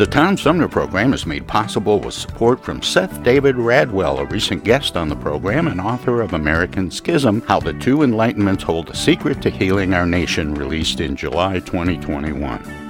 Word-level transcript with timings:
The 0.00 0.06
Tom 0.06 0.38
Sumner 0.38 0.66
program 0.66 1.12
is 1.12 1.26
made 1.26 1.46
possible 1.46 2.00
with 2.00 2.14
support 2.14 2.64
from 2.64 2.80
Seth 2.80 3.22
David 3.22 3.56
Radwell, 3.56 4.18
a 4.18 4.24
recent 4.24 4.64
guest 4.64 4.96
on 4.96 5.10
the 5.10 5.16
program 5.16 5.68
and 5.68 5.78
author 5.78 6.22
of 6.22 6.32
American 6.32 6.90
Schism 6.90 7.42
How 7.42 7.60
the 7.60 7.74
Two 7.74 7.98
Enlightenments 7.98 8.62
Hold 8.62 8.86
the 8.86 8.96
Secret 8.96 9.42
to 9.42 9.50
Healing 9.50 9.92
Our 9.92 10.06
Nation, 10.06 10.54
released 10.54 11.00
in 11.00 11.16
July 11.16 11.58
2021. 11.58 12.89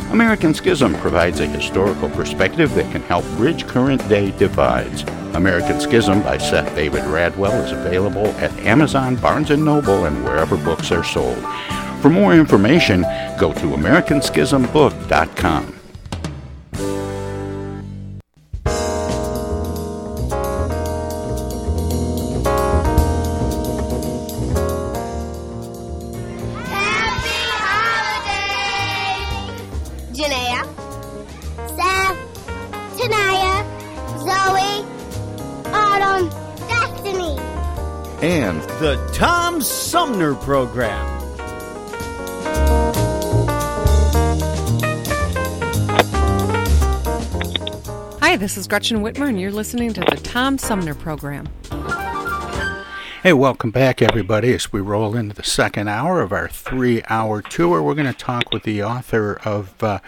American 0.11 0.53
Schism 0.53 0.93
provides 0.95 1.39
a 1.39 1.47
historical 1.47 2.09
perspective 2.09 2.75
that 2.75 2.91
can 2.91 3.01
help 3.03 3.23
bridge 3.37 3.65
current 3.65 4.05
day 4.09 4.31
divides. 4.31 5.03
American 5.35 5.79
Schism 5.79 6.21
by 6.21 6.37
Seth 6.37 6.75
David 6.75 7.03
Radwell 7.03 7.63
is 7.63 7.71
available 7.71 8.27
at 8.37 8.51
Amazon, 8.59 9.15
Barnes 9.15 9.49
& 9.49 9.57
Noble, 9.57 10.03
and 10.03 10.21
wherever 10.25 10.57
books 10.57 10.91
are 10.91 11.05
sold. 11.05 11.41
For 12.01 12.09
more 12.09 12.33
information, 12.33 13.03
go 13.39 13.53
to 13.53 13.67
americanschismbook.com. 13.67 15.80
Sumner 40.21 40.35
Program. 40.35 41.19
Hi, 48.19 48.35
this 48.37 48.55
is 48.55 48.67
Gretchen 48.67 49.01
Whitmer, 49.01 49.29
and 49.29 49.41
you're 49.41 49.51
listening 49.51 49.93
to 49.93 50.01
the 50.01 50.17
Tom 50.17 50.59
Sumner 50.59 50.93
Program. 50.93 51.47
Hey, 53.23 53.33
welcome 53.33 53.71
back, 53.71 54.03
everybody. 54.03 54.53
As 54.53 54.71
we 54.71 54.79
roll 54.79 55.15
into 55.15 55.35
the 55.35 55.41
second 55.41 55.87
hour 55.87 56.21
of 56.21 56.31
our 56.31 56.47
three 56.47 57.01
hour 57.09 57.41
tour, 57.41 57.81
we're 57.81 57.95
going 57.95 58.05
to 58.05 58.13
talk 58.13 58.51
with 58.51 58.61
the 58.61 58.83
author 58.83 59.39
of. 59.43 59.73
Uh, 59.83 60.01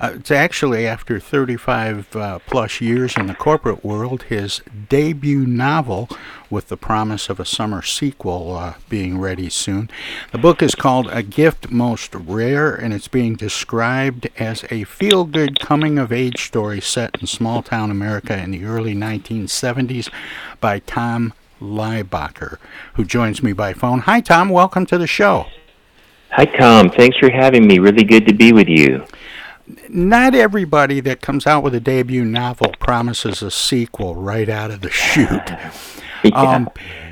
uh, 0.00 0.12
it's 0.14 0.30
actually 0.30 0.86
after 0.86 1.20
35 1.20 2.16
uh, 2.16 2.38
plus 2.46 2.80
years 2.80 3.16
in 3.16 3.26
the 3.26 3.34
corporate 3.34 3.84
world, 3.84 4.22
his 4.24 4.62
debut 4.88 5.46
novel 5.46 6.08
with 6.48 6.68
the 6.68 6.76
promise 6.76 7.28
of 7.28 7.38
a 7.38 7.44
summer 7.44 7.82
sequel 7.82 8.56
uh, 8.56 8.74
being 8.88 9.18
ready 9.18 9.50
soon. 9.50 9.90
The 10.32 10.38
book 10.38 10.62
is 10.62 10.74
called 10.74 11.08
A 11.10 11.22
Gift 11.22 11.70
Most 11.70 12.14
Rare, 12.14 12.74
and 12.74 12.94
it's 12.94 13.08
being 13.08 13.36
described 13.36 14.28
as 14.38 14.64
a 14.70 14.84
feel 14.84 15.24
good 15.24 15.60
coming 15.60 15.98
of 15.98 16.12
age 16.12 16.46
story 16.46 16.80
set 16.80 17.20
in 17.20 17.26
small 17.26 17.62
town 17.62 17.90
America 17.90 18.36
in 18.36 18.52
the 18.52 18.64
early 18.64 18.94
1970s 18.94 20.10
by 20.60 20.78
Tom 20.78 21.34
Leihbacher, 21.60 22.56
who 22.94 23.04
joins 23.04 23.42
me 23.42 23.52
by 23.52 23.74
phone. 23.74 24.00
Hi, 24.00 24.20
Tom. 24.20 24.48
Welcome 24.48 24.86
to 24.86 24.96
the 24.96 25.06
show. 25.06 25.46
Hi, 26.30 26.46
Tom. 26.46 26.90
Thanks 26.90 27.18
for 27.18 27.30
having 27.30 27.66
me. 27.66 27.78
Really 27.80 28.04
good 28.04 28.26
to 28.26 28.32
be 28.32 28.52
with 28.52 28.68
you. 28.68 29.04
Not 29.88 30.34
everybody 30.34 31.00
that 31.00 31.20
comes 31.20 31.46
out 31.46 31.62
with 31.62 31.74
a 31.74 31.80
debut 31.80 32.24
novel 32.24 32.74
promises 32.78 33.42
a 33.42 33.50
sequel 33.50 34.14
right 34.14 34.48
out 34.48 34.70
of 34.70 34.80
the 34.80 34.90
chute. 34.90 35.28
yeah. 36.24 36.30
um, 36.34 36.70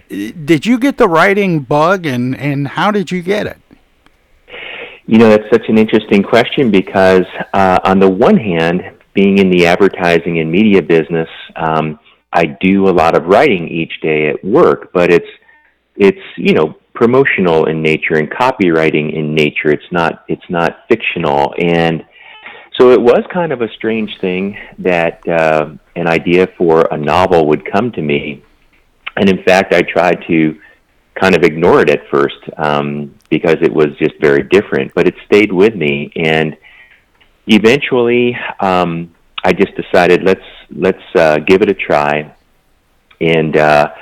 did 0.08 0.64
you 0.64 0.78
get 0.78 0.96
the 0.96 1.08
writing 1.08 1.60
bug, 1.60 2.06
and, 2.06 2.36
and 2.36 2.68
how 2.68 2.90
did 2.90 3.10
you 3.10 3.22
get 3.22 3.46
it? 3.46 3.58
You 5.06 5.18
know, 5.18 5.30
that's 5.30 5.48
such 5.50 5.68
an 5.68 5.78
interesting 5.78 6.22
question 6.22 6.70
because, 6.70 7.24
uh, 7.54 7.78
on 7.84 7.98
the 7.98 8.08
one 8.08 8.36
hand, 8.36 8.82
being 9.14 9.38
in 9.38 9.50
the 9.50 9.66
advertising 9.66 10.38
and 10.38 10.50
media 10.50 10.82
business, 10.82 11.28
um, 11.56 11.98
I 12.32 12.44
do 12.44 12.88
a 12.88 12.92
lot 12.92 13.16
of 13.16 13.24
writing 13.24 13.68
each 13.68 14.00
day 14.00 14.28
at 14.28 14.44
work, 14.44 14.92
but 14.92 15.10
it's 15.10 15.28
it's 15.96 16.20
you 16.36 16.52
know 16.52 16.76
promotional 16.94 17.66
in 17.66 17.82
nature 17.82 18.14
and 18.14 18.30
copywriting 18.30 19.14
in 19.14 19.34
nature. 19.34 19.70
It's 19.70 19.90
not 19.90 20.24
it's 20.28 20.48
not 20.48 20.84
fictional, 20.88 21.54
and 21.58 22.04
so 22.78 22.90
it 22.90 23.00
was 23.00 23.24
kind 23.32 23.52
of 23.52 23.60
a 23.60 23.68
strange 23.74 24.18
thing 24.20 24.56
that 24.78 25.26
uh, 25.28 25.70
an 25.96 26.06
idea 26.06 26.46
for 26.56 26.82
a 26.92 26.96
novel 26.96 27.46
would 27.48 27.70
come 27.70 27.90
to 27.92 28.02
me, 28.02 28.44
and 29.16 29.28
in 29.28 29.42
fact, 29.42 29.74
I 29.74 29.82
tried 29.82 30.24
to 30.28 30.60
kind 31.20 31.36
of 31.36 31.42
ignore 31.42 31.80
it 31.80 31.90
at 31.90 32.08
first 32.08 32.38
um, 32.56 33.14
because 33.30 33.56
it 33.62 33.72
was 33.72 33.88
just 33.98 34.14
very 34.20 34.44
different. 34.44 34.94
But 34.94 35.08
it 35.08 35.14
stayed 35.26 35.52
with 35.52 35.74
me, 35.74 36.12
and 36.14 36.56
eventually, 37.48 38.36
um, 38.60 39.14
I 39.44 39.52
just 39.52 39.74
decided 39.74 40.22
let's 40.22 40.40
let's 40.70 41.02
uh, 41.16 41.38
give 41.38 41.62
it 41.62 41.70
a 41.70 41.74
try. 41.74 42.34
And 43.20 43.56
uh, 43.56 43.92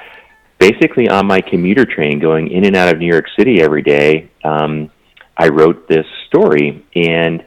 basically, 0.59 1.09
on 1.09 1.27
my 1.27 1.41
commuter 1.41 1.87
train 1.87 2.19
going 2.19 2.51
in 2.51 2.67
and 2.67 2.77
out 2.77 2.93
of 2.93 2.99
New 2.99 3.07
York 3.07 3.27
City 3.39 3.63
every 3.63 3.83
day, 3.83 4.29
um, 4.45 4.91
I 5.37 5.49
wrote 5.49 5.89
this 5.89 6.07
story, 6.29 6.85
and 6.95 7.43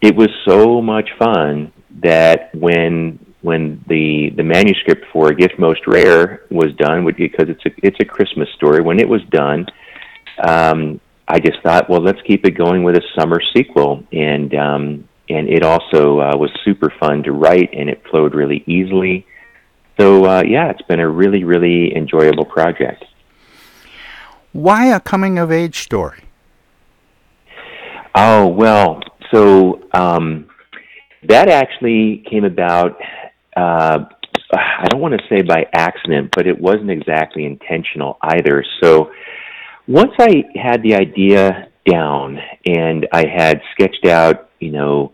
it 0.00 0.14
was 0.14 0.28
so 0.46 0.80
much 0.80 1.10
fun 1.18 1.72
that 2.02 2.54
when 2.54 3.18
when 3.42 3.84
the 3.88 4.30
the 4.36 4.42
manuscript 4.42 5.04
for 5.12 5.28
A 5.28 5.34
Gift 5.34 5.58
Most 5.58 5.86
Rare 5.86 6.42
was 6.50 6.74
done, 6.76 7.04
because 7.16 7.48
it's 7.48 7.64
a 7.66 7.70
it's 7.82 7.98
a 8.00 8.04
Christmas 8.04 8.48
story. 8.56 8.80
When 8.80 8.98
it 8.98 9.08
was 9.08 9.22
done, 9.30 9.66
um, 10.42 11.00
I 11.28 11.40
just 11.40 11.60
thought, 11.62 11.88
well, 11.88 12.00
let's 12.00 12.20
keep 12.26 12.46
it 12.46 12.52
going 12.52 12.82
with 12.82 12.96
a 12.96 13.02
summer 13.18 13.40
sequel, 13.54 14.04
and 14.12 14.54
um, 14.54 15.08
and 15.28 15.48
it 15.48 15.62
also 15.62 16.20
uh, 16.20 16.36
was 16.36 16.50
super 16.64 16.92
fun 16.98 17.22
to 17.24 17.32
write, 17.32 17.70
and 17.72 17.88
it 17.88 18.02
flowed 18.10 18.34
really 18.34 18.64
easily. 18.66 19.26
so 19.98 20.24
uh, 20.24 20.42
yeah, 20.46 20.70
it's 20.70 20.82
been 20.82 21.00
a 21.00 21.08
really, 21.08 21.44
really 21.44 21.94
enjoyable 21.96 22.44
project. 22.44 23.04
Why 24.52 24.86
a 24.86 25.00
coming 25.00 25.38
of 25.38 25.50
age 25.50 25.80
story? 25.80 26.24
Oh 28.14 28.46
well, 28.46 29.02
so 29.34 29.82
um, 29.92 30.48
that 31.28 31.48
actually 31.48 32.24
came 32.30 32.44
about. 32.44 32.96
Uh, 33.56 34.04
I 34.52 34.86
don't 34.88 35.00
want 35.00 35.14
to 35.14 35.26
say 35.28 35.42
by 35.42 35.66
accident, 35.72 36.32
but 36.34 36.46
it 36.46 36.60
wasn't 36.60 36.90
exactly 36.90 37.44
intentional 37.44 38.18
either. 38.22 38.64
So 38.82 39.10
once 39.88 40.12
I 40.18 40.44
had 40.54 40.82
the 40.82 40.94
idea 40.94 41.68
down 41.90 42.38
and 42.66 43.06
I 43.12 43.26
had 43.26 43.60
sketched 43.72 44.06
out, 44.06 44.50
you 44.60 44.70
know, 44.70 45.12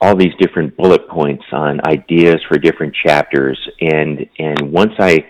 all 0.00 0.14
these 0.14 0.34
different 0.38 0.76
bullet 0.76 1.08
points 1.08 1.44
on 1.52 1.80
ideas 1.86 2.36
for 2.48 2.58
different 2.58 2.94
chapters 3.04 3.58
and 3.80 4.26
and 4.38 4.70
once 4.70 4.92
I 4.98 5.24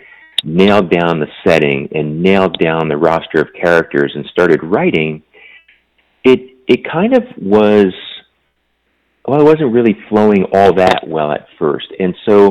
nailed 0.44 0.90
down 0.90 1.20
the 1.20 1.28
setting 1.46 1.88
and 1.94 2.22
nailed 2.22 2.58
down 2.58 2.88
the 2.88 2.96
roster 2.96 3.40
of 3.40 3.48
characters 3.60 4.12
and 4.14 4.26
started 4.26 4.62
writing, 4.62 5.22
it 6.24 6.40
it 6.66 6.84
kind 6.90 7.16
of 7.16 7.22
was 7.40 7.92
well, 9.26 9.40
it 9.40 9.44
wasn't 9.44 9.72
really 9.72 9.96
flowing 10.08 10.44
all 10.52 10.72
that 10.74 11.06
well 11.06 11.32
at 11.32 11.46
first. 11.58 11.86
And 11.98 12.14
so 12.28 12.50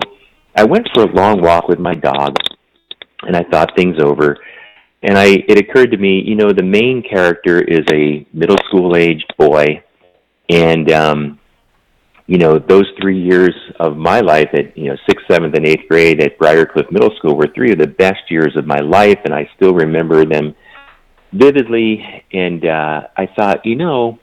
I 0.56 0.63
went 0.63 0.88
for 0.94 1.04
a 1.04 1.13
long 1.13 1.42
walk 1.42 1.68
with 1.68 1.80
my 1.80 1.94
dog 1.94 2.36
and 3.24 3.36
I 3.36 3.44
thought 3.44 3.75
things 3.75 3.98
over. 4.01 4.38
And 5.04 5.18
I 5.18 5.44
it 5.48 5.57
occurred 5.57 5.92
to 5.92 5.98
me, 5.98 6.22
you 6.25 6.36
know, 6.36 6.51
the 6.51 6.63
main 6.63 7.04
character 7.07 7.62
is 7.62 7.86
a 7.92 8.25
middle 8.33 8.57
school 8.68 8.95
aged 8.95 9.33
boy 9.38 9.83
and 10.50 10.92
um 10.92 11.39
you 12.27 12.39
know, 12.39 12.57
those 12.57 12.86
three 13.00 13.22
years 13.22 13.54
of 13.80 13.98
my 13.98 14.19
life 14.19 14.50
at, 14.54 14.75
you 14.75 14.89
know, 14.89 14.98
sixth, 15.07 15.25
seventh, 15.30 15.56
and 15.56 15.68
eighth 15.68 15.88
grade 15.88 16.19
at 16.19 16.39
Briarcliff 16.39 16.92
Middle 16.92 17.16
School 17.18 17.38
were 17.38 17.48
three 17.54 17.72
of 17.72 17.77
the 17.77 17.86
best 17.86 18.31
years 18.31 18.56
of 18.57 18.66
my 18.66 18.80
life, 18.80 19.19
and 19.25 19.33
I 19.33 19.48
still 19.56 19.75
remember 19.75 20.25
them 20.25 20.56
vividly. 21.33 22.04
And 22.33 22.66
uh, 22.66 23.01
I 23.16 23.27
thought, 23.27 23.63
you 23.63 23.75
know, 23.75 24.18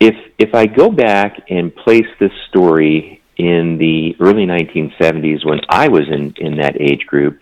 if 0.00 0.14
if 0.38 0.54
I 0.54 0.66
go 0.66 0.90
back 0.90 1.40
and 1.50 1.74
place 1.74 2.06
this 2.20 2.32
story 2.48 3.20
in 3.36 3.78
the 3.78 4.16
early 4.20 4.46
1970s 4.46 5.44
when 5.44 5.60
I 5.68 5.88
was 5.88 6.08
in 6.08 6.34
in 6.38 6.56
that 6.58 6.80
age 6.80 7.06
group, 7.06 7.40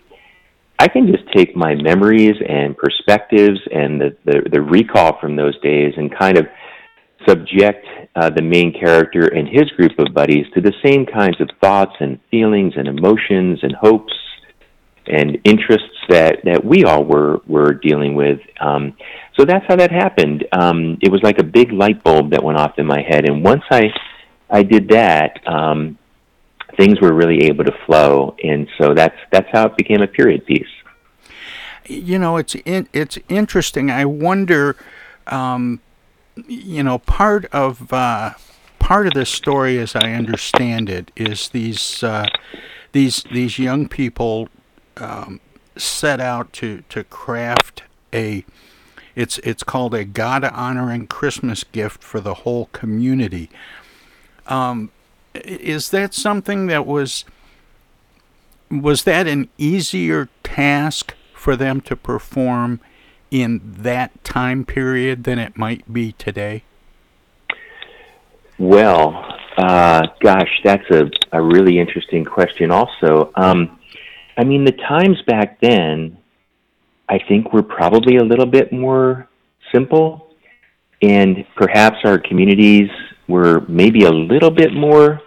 I 0.79 0.87
can 0.87 1.07
just 1.07 1.23
take 1.35 1.55
my 1.55 1.75
memories 1.75 2.35
and 2.47 2.77
perspectives 2.77 3.59
and 3.71 4.01
the 4.01 4.17
the, 4.25 4.49
the 4.51 4.61
recall 4.61 5.19
from 5.19 5.35
those 5.35 5.59
days 5.61 5.93
and 5.97 6.15
kind 6.15 6.37
of 6.37 6.47
subject 7.27 7.85
uh, 8.15 8.29
the 8.29 8.41
main 8.41 8.71
character 8.71 9.27
and 9.27 9.47
his 9.47 9.69
group 9.71 9.97
of 9.99 10.13
buddies 10.13 10.45
to 10.53 10.61
the 10.61 10.73
same 10.83 11.05
kinds 11.05 11.39
of 11.41 11.49
thoughts 11.59 11.93
and 11.99 12.19
feelings 12.31 12.73
and 12.77 12.87
emotions 12.87 13.59
and 13.63 13.75
hopes 13.75 14.13
and 15.09 15.39
interests 15.43 15.97
that, 16.09 16.43
that 16.43 16.63
we 16.63 16.83
all 16.83 17.03
were, 17.03 17.41
were 17.47 17.73
dealing 17.73 18.15
with. 18.15 18.39
Um, 18.59 18.95
so 19.37 19.45
that's 19.45 19.65
how 19.67 19.75
that 19.75 19.91
happened. 19.91 20.45
Um, 20.51 20.97
it 21.01 21.11
was 21.11 21.21
like 21.23 21.39
a 21.39 21.43
big 21.43 21.71
light 21.71 22.03
bulb 22.03 22.31
that 22.31 22.43
went 22.43 22.57
off 22.57 22.79
in 22.79 22.85
my 22.85 23.01
head. 23.01 23.27
And 23.27 23.43
once 23.43 23.63
I, 23.69 23.91
I 24.49 24.63
did 24.63 24.89
that, 24.89 25.45
um, 25.47 25.97
things 26.75 26.99
were 26.99 27.13
really 27.13 27.45
able 27.45 27.63
to 27.65 27.75
flow. 27.85 28.35
And 28.43 28.67
so 28.77 28.93
that's, 28.93 29.17
that's 29.31 29.47
how 29.51 29.67
it 29.67 29.77
became 29.77 30.01
a 30.01 30.07
period 30.07 30.45
piece. 30.45 30.67
You 31.85 32.19
know, 32.19 32.37
it's 32.37 32.55
in, 32.65 32.89
it's 32.91 33.17
interesting. 33.29 33.89
I 33.89 34.03
wonder, 34.03 34.75
um, 35.27 35.79
you 36.47 36.83
know, 36.83 36.97
part 36.99 37.45
of 37.53 37.93
uh, 37.93 38.33
part 38.79 39.07
of 39.07 39.13
this 39.13 39.29
story, 39.29 39.79
as 39.79 39.95
I 39.95 40.11
understand 40.11 40.89
it, 40.89 41.11
is 41.15 41.49
these 41.49 42.03
uh, 42.03 42.27
these 42.91 43.23
these 43.31 43.57
young 43.57 43.87
people 43.87 44.49
um, 44.99 45.39
set 45.75 46.19
out 46.19 46.51
to 46.53 46.83
to 46.89 47.03
craft 47.03 47.83
a 48.13 48.43
it's 49.15 49.39
it's 49.39 49.63
called 49.63 49.93
a 49.93 50.05
God 50.05 50.43
honoring 50.43 51.07
Christmas 51.07 51.63
gift 51.63 52.03
for 52.03 52.19
the 52.19 52.35
whole 52.35 52.67
community. 52.67 53.49
Um, 54.47 54.91
is 55.33 55.89
that 55.89 56.13
something 56.13 56.67
that 56.67 56.85
was 56.85 57.25
was 58.69 59.03
that 59.03 59.27
an 59.27 59.49
easier 59.57 60.29
task 60.43 61.13
for 61.33 61.55
them 61.55 61.81
to 61.81 61.95
perform 61.95 62.79
in 63.31 63.61
that 63.63 64.23
time 64.23 64.65
period 64.65 65.23
than 65.23 65.39
it 65.39 65.57
might 65.57 65.91
be 65.91 66.11
today? 66.13 66.63
Well, 68.57 69.25
uh, 69.57 70.07
gosh, 70.19 70.61
that's 70.63 70.89
a, 70.89 71.09
a 71.31 71.41
really 71.41 71.79
interesting 71.79 72.25
question, 72.25 72.71
also. 72.71 73.31
Um, 73.35 73.76
I 74.37 74.43
mean, 74.43 74.65
the 74.65 74.71
times 74.71 75.17
back 75.25 75.59
then, 75.61 76.17
I 77.09 77.19
think 77.27 77.53
were 77.53 77.63
probably 77.63 78.17
a 78.17 78.23
little 78.23 78.45
bit 78.45 78.71
more 78.71 79.27
simple, 79.73 80.35
and 81.01 81.45
perhaps 81.55 81.97
our 82.05 82.19
communities 82.19 82.89
were 83.27 83.61
maybe 83.67 84.03
a 84.03 84.11
little 84.11 84.51
bit 84.51 84.73
more 84.73 85.21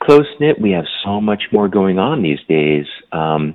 close 0.00 0.26
knit. 0.40 0.60
We 0.60 0.70
have 0.72 0.84
so 1.04 1.20
much 1.20 1.42
more 1.52 1.68
going 1.68 1.98
on 1.98 2.22
these 2.22 2.40
days. 2.48 2.86
Um, 3.10 3.54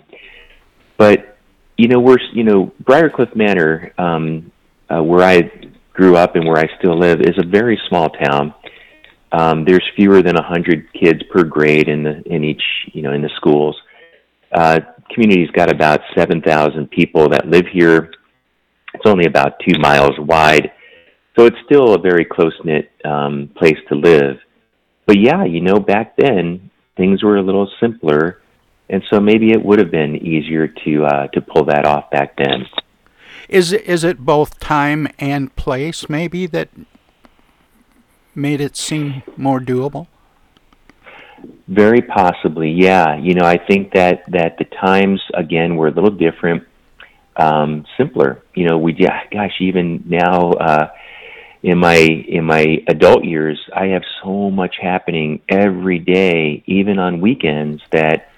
but 0.98 1.38
you 1.78 1.88
know, 1.88 2.00
we're 2.00 2.20
you 2.34 2.44
know, 2.44 2.74
Briarcliff 2.84 3.36
Manor, 3.36 3.94
um, 3.98 4.52
uh, 4.90 5.02
where 5.02 5.24
I 5.24 5.52
grew 5.94 6.16
up 6.16 6.36
and 6.36 6.48
where 6.48 6.58
I 6.58 6.68
still 6.80 6.98
live, 6.98 7.22
is 7.22 7.38
a 7.38 7.46
very 7.46 7.80
small 7.88 8.10
town. 8.10 8.54
Um, 9.32 9.66
there's 9.66 9.84
fewer 9.96 10.22
than 10.22 10.38
a 10.38 10.44
hundred 10.44 10.92
kids 10.94 11.22
per 11.32 11.44
grade 11.44 11.88
in 11.88 12.04
the 12.04 12.22
in 12.26 12.44
each 12.44 12.64
you 12.94 13.02
know 13.02 13.14
in 13.14 13.22
the 13.22 13.30
schools. 13.36 13.76
Uh, 14.52 14.80
community's 15.14 15.52
got 15.52 15.72
about 15.72 16.02
seven 16.16 16.42
thousand 16.42 16.90
people 16.92 17.30
that 17.30 17.48
live 17.48 17.66
here. 17.72 18.12
It's 18.94 19.06
only 19.06 19.26
about 19.26 19.60
two 19.68 19.80
miles 19.80 20.18
wide, 20.18 20.72
so 21.38 21.46
it's 21.46 21.58
still 21.66 21.94
a 21.94 22.00
very 22.00 22.26
close 22.26 22.54
knit 22.64 22.92
um, 23.06 23.52
place 23.56 23.78
to 23.90 23.96
live. 23.96 24.38
But 25.06 25.20
yeah, 25.20 25.44
you 25.46 25.62
know, 25.62 25.80
back 25.80 26.16
then 26.18 26.72
things 26.96 27.24
were 27.24 27.38
a 27.38 27.44
little 27.44 27.70
simpler 27.80 28.42
and 28.90 29.04
so 29.10 29.20
maybe 29.20 29.52
it 29.52 29.64
would 29.64 29.80
have 29.80 29.92
been 29.92 30.16
easier 30.16 30.68
to 30.68 31.06
uh, 31.06 31.28
to 31.28 31.42
pull 31.42 31.66
that 31.66 31.86
off 31.86 32.10
back 32.10 32.38
then. 32.38 32.68
Is 33.50 33.74
is 33.74 34.04
it 34.04 34.20
both 34.20 34.60
time 34.60 35.08
and 35.20 35.56
place 35.56 36.10
maybe 36.10 36.48
that 36.48 36.70
made 38.36 38.62
it 38.62 38.76
seem 38.76 39.24
more 39.36 39.60
doable? 39.60 40.08
Very 41.68 42.02
possibly, 42.02 42.72
yeah. 42.72 43.18
You 43.18 43.34
know, 43.36 43.46
I 43.46 43.58
think 43.58 43.94
that 43.94 44.24
that 44.30 44.58
the 44.58 44.66
times 44.66 45.22
again 45.34 45.76
were 45.76 45.88
a 45.88 45.92
little 45.92 46.12
different, 46.12 46.64
um, 47.36 47.86
simpler. 47.98 48.44
You 48.56 48.68
know, 48.68 48.78
we 48.78 48.96
yeah, 48.98 49.22
gosh, 49.32 49.56
even 49.60 50.04
now 50.08 50.52
uh, 50.52 50.92
in 51.64 51.78
my 51.78 51.96
in 51.96 52.46
my 52.46 52.84
adult 52.88 53.26
years, 53.26 53.60
I 53.76 53.88
have 53.88 54.04
so 54.24 54.50
much 54.50 54.78
happening 54.82 55.42
every 55.50 56.00
day, 56.00 56.64
even 56.66 57.00
on 57.00 57.22
weekends 57.22 57.82
that 57.92 58.30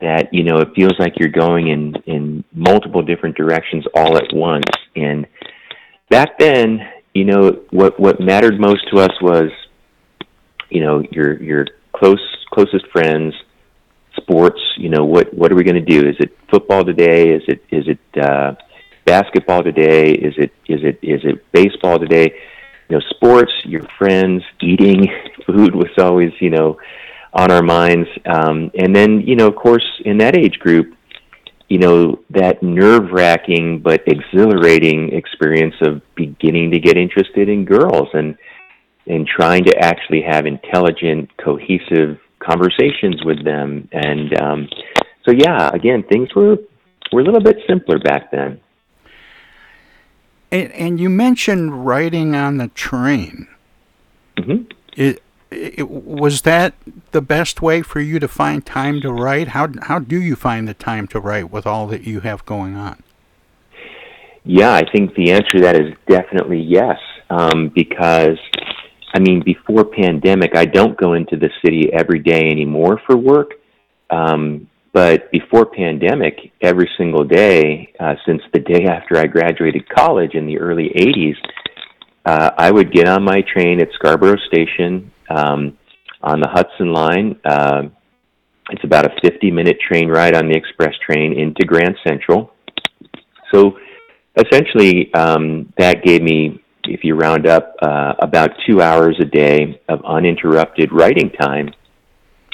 that 0.00 0.32
you 0.32 0.42
know 0.42 0.58
it 0.58 0.68
feels 0.74 0.98
like 0.98 1.18
you're 1.18 1.28
going 1.28 1.68
in 1.68 1.94
in 2.06 2.44
multiple 2.52 3.02
different 3.02 3.36
directions 3.36 3.84
all 3.94 4.16
at 4.16 4.32
once 4.32 4.66
and 4.94 5.26
back 6.10 6.38
then 6.38 6.80
you 7.14 7.24
know 7.24 7.62
what 7.70 7.98
what 7.98 8.20
mattered 8.20 8.60
most 8.60 8.86
to 8.90 8.98
us 8.98 9.12
was 9.22 9.50
you 10.68 10.80
know 10.80 11.02
your 11.10 11.42
your 11.42 11.66
close 11.96 12.20
closest 12.52 12.86
friends 12.92 13.34
sports 14.16 14.60
you 14.76 14.88
know 14.88 15.04
what 15.04 15.32
what 15.34 15.52
are 15.52 15.56
we 15.56 15.64
going 15.64 15.84
to 15.84 15.98
do? 15.98 16.08
Is 16.08 16.16
it 16.20 16.36
football 16.50 16.84
today? 16.84 17.30
Is 17.30 17.42
it 17.48 17.62
is 17.70 17.84
it 17.88 18.22
uh 18.22 18.54
basketball 19.04 19.62
today? 19.62 20.12
Is 20.12 20.34
it 20.36 20.52
is 20.68 20.80
it 20.82 20.98
is 21.02 21.20
it 21.24 21.50
baseball 21.52 21.98
today? 21.98 22.34
You 22.88 22.96
know 22.96 23.02
sports 23.10 23.52
your 23.64 23.82
friends 23.98 24.42
eating 24.60 25.08
food 25.46 25.74
was 25.74 25.90
always 25.98 26.32
you 26.40 26.50
know 26.50 26.78
on 27.36 27.52
our 27.52 27.62
minds. 27.62 28.08
Um, 28.24 28.70
and 28.74 28.96
then, 28.96 29.20
you 29.20 29.36
know, 29.36 29.46
of 29.46 29.56
course, 29.56 29.84
in 30.04 30.18
that 30.18 30.36
age 30.36 30.58
group, 30.58 30.94
you 31.68 31.78
know, 31.78 32.20
that 32.30 32.62
nerve 32.62 33.12
wracking 33.12 33.80
but 33.80 34.02
exhilarating 34.06 35.12
experience 35.12 35.74
of 35.82 36.00
beginning 36.14 36.70
to 36.70 36.78
get 36.78 36.96
interested 36.96 37.48
in 37.48 37.64
girls 37.64 38.08
and 38.14 38.38
and 39.06 39.26
trying 39.26 39.64
to 39.64 39.76
actually 39.78 40.22
have 40.22 40.46
intelligent, 40.46 41.30
cohesive 41.36 42.18
conversations 42.40 43.24
with 43.24 43.44
them. 43.44 43.88
And 43.92 44.40
um, 44.40 44.68
so, 45.24 45.32
yeah, 45.32 45.70
again, 45.72 46.02
things 46.04 46.34
were 46.34 46.56
were 47.12 47.20
a 47.20 47.24
little 47.24 47.40
bit 47.40 47.58
simpler 47.68 47.98
back 47.98 48.30
then. 48.30 48.60
And, 50.50 50.72
and 50.72 51.00
you 51.00 51.08
mentioned 51.08 51.86
writing 51.86 52.34
on 52.34 52.58
the 52.58 52.68
train. 52.68 53.48
Mm-hmm. 54.36 54.70
It, 54.96 55.22
it, 55.50 55.88
was 55.88 56.42
that 56.42 56.74
the 57.12 57.20
best 57.20 57.62
way 57.62 57.82
for 57.82 58.00
you 58.00 58.18
to 58.18 58.28
find 58.28 58.64
time 58.64 59.00
to 59.00 59.12
write? 59.12 59.48
How 59.48 59.68
how 59.82 59.98
do 59.98 60.20
you 60.20 60.36
find 60.36 60.66
the 60.66 60.74
time 60.74 61.06
to 61.08 61.20
write 61.20 61.50
with 61.50 61.66
all 61.66 61.86
that 61.88 62.02
you 62.02 62.20
have 62.20 62.44
going 62.44 62.76
on? 62.76 63.02
Yeah, 64.44 64.72
I 64.72 64.82
think 64.90 65.14
the 65.14 65.32
answer 65.32 65.58
to 65.58 65.60
that 65.62 65.76
is 65.76 65.94
definitely 66.08 66.60
yes. 66.60 66.98
Um, 67.28 67.72
because, 67.74 68.38
I 69.16 69.18
mean, 69.18 69.42
before 69.42 69.82
pandemic, 69.86 70.54
I 70.54 70.66
don't 70.66 70.94
go 70.98 71.14
into 71.14 71.36
the 71.36 71.48
city 71.64 71.90
every 71.90 72.18
day 72.18 72.50
anymore 72.50 73.00
for 73.06 73.16
work. 73.16 73.52
Um, 74.10 74.68
but 74.92 75.30
before 75.30 75.64
pandemic, 75.64 76.52
every 76.60 76.90
single 76.98 77.24
day 77.24 77.94
uh, 77.98 78.16
since 78.26 78.42
the 78.52 78.60
day 78.60 78.84
after 78.84 79.16
I 79.16 79.24
graduated 79.24 79.88
college 79.88 80.34
in 80.34 80.44
the 80.46 80.58
early 80.58 80.90
'80s, 80.94 81.36
uh, 82.26 82.50
I 82.58 82.70
would 82.70 82.92
get 82.92 83.08
on 83.08 83.24
my 83.24 83.40
train 83.40 83.80
at 83.80 83.88
Scarborough 83.94 84.42
Station 84.48 85.10
um, 85.30 85.78
on 86.22 86.40
the 86.40 86.48
Hudson 86.48 86.92
Line. 86.92 87.40
Uh, 87.42 87.84
it's 88.68 88.84
about 88.84 89.06
a 89.06 89.14
50 89.22 89.50
minute 89.50 89.78
train 89.80 90.08
ride 90.08 90.36
on 90.36 90.46
the 90.46 90.54
express 90.54 90.94
train 91.06 91.32
into 91.32 91.64
Grand 91.64 91.96
Central. 92.06 92.52
So 93.50 93.78
essentially, 94.36 95.12
um, 95.14 95.72
that 95.78 96.02
gave 96.04 96.22
me, 96.22 96.62
if 96.88 97.04
you 97.04 97.14
round 97.14 97.46
up, 97.46 97.74
uh, 97.82 98.14
about 98.18 98.50
two 98.66 98.80
hours 98.80 99.16
a 99.20 99.24
day 99.24 99.80
of 99.88 100.04
uninterrupted 100.04 100.92
writing 100.92 101.30
time. 101.30 101.72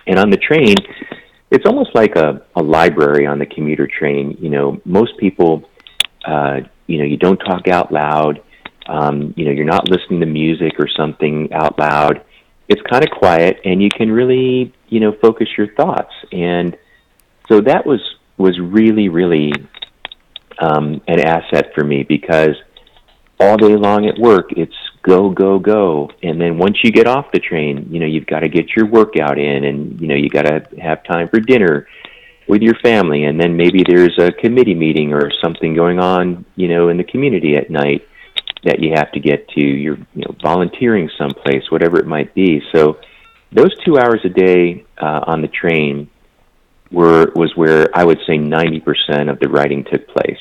And 0.07 0.19
on 0.19 0.31
the 0.31 0.37
train, 0.37 0.75
it's 1.51 1.67
almost 1.67 1.95
like 1.95 2.17
a, 2.17 2.43
a 2.57 2.63
library 2.63 3.27
on 3.27 3.39
the 3.39 3.47
commuter 3.47 3.87
train. 3.87 4.37
You 4.41 4.49
know, 4.49 4.81
most 4.85 5.17
people, 5.19 5.69
uh, 6.27 6.61
you 6.87 6.99
know, 6.99 7.05
you 7.05 7.17
don't 7.17 7.39
talk 7.39 7.69
out 7.69 7.93
loud. 7.93 8.43
Um, 8.87 9.33
you 9.37 9.45
know, 9.45 9.53
you're 9.53 9.65
not 9.65 9.89
listening 9.89 10.21
to 10.21 10.27
music 10.27 10.73
or 10.79 10.89
something 10.89 11.53
out 11.53 11.79
loud. 11.79 12.25
It's 12.69 12.81
kind 12.91 13.05
of 13.05 13.11
quiet, 13.11 13.61
and 13.65 13.83
you 13.83 13.91
can 13.91 14.11
really, 14.11 14.73
you 14.89 15.01
know, 15.01 15.13
focus 15.21 15.49
your 15.57 15.73
thoughts. 15.75 16.13
And 16.33 16.77
so 17.49 17.61
that 17.61 17.87
was 17.87 18.01
was 18.39 18.59
really, 18.59 19.09
really 19.09 19.53
um, 20.59 21.01
an 21.07 21.21
asset 21.21 21.73
for 21.75 21.85
me 21.85 22.03
because 22.03 22.57
all 23.43 23.57
day 23.57 23.77
long 23.77 24.07
at 24.07 24.19
work, 24.19 24.53
it's 24.53 24.75
go, 25.03 25.31
go, 25.31 25.59
go. 25.59 26.11
And 26.23 26.41
then 26.41 26.59
once 26.59 26.79
you 26.85 26.91
get 26.91 27.07
off 27.07 27.33
the 27.33 27.41
train, 27.41 27.89
you 27.91 27.99
know, 27.99 28.07
you've 28.07 28.27
got 28.27 28.41
to 28.41 28.49
get 28.49 28.77
your 28.77 28.87
workout 28.87 29.39
in 29.39 29.65
and, 29.65 30.01
you 30.01 30.07
know, 30.07 30.15
you 30.15 30.29
got 30.29 30.43
to 30.43 30.67
have 30.81 31.03
time 31.05 31.29
for 31.29 31.41
dinner 31.41 31.89
with 32.49 32.63
your 32.63 32.75
family. 32.83 33.25
And 33.25 33.41
then 33.41 33.57
maybe 33.57 33.85
there's 33.87 34.17
a 34.19 34.31
committee 34.33 34.75
meeting 34.75 35.13
or 35.13 35.31
something 35.43 35.75
going 35.75 35.99
on, 35.99 36.45
you 36.55 36.69
know, 36.69 36.89
in 36.89 36.97
the 36.97 37.05
community 37.05 37.57
at 37.57 37.71
night 37.71 38.07
that 38.65 38.81
you 38.81 38.93
have 38.95 39.11
to 39.13 39.21
get 39.21 39.49
to. 39.51 39.61
You're, 39.61 39.99
you 40.15 40.25
know, 40.25 40.37
volunteering 40.41 41.11
someplace, 41.19 41.71
whatever 41.71 41.99
it 41.99 42.07
might 42.07 42.35
be. 42.35 42.63
So 42.73 42.99
those 43.51 43.77
two 43.85 43.99
hours 43.99 44.21
a 44.25 44.29
day 44.29 44.85
uh, 44.99 45.25
on 45.27 45.43
the 45.43 45.49
train 45.49 46.09
were 46.91 47.33
was 47.35 47.57
where 47.57 47.89
I 47.95 48.05
would 48.05 48.19
say 48.27 48.37
90% 48.37 49.31
of 49.31 49.41
the 49.41 49.49
writing 49.49 49.85
took 49.91 50.07
place. 50.09 50.39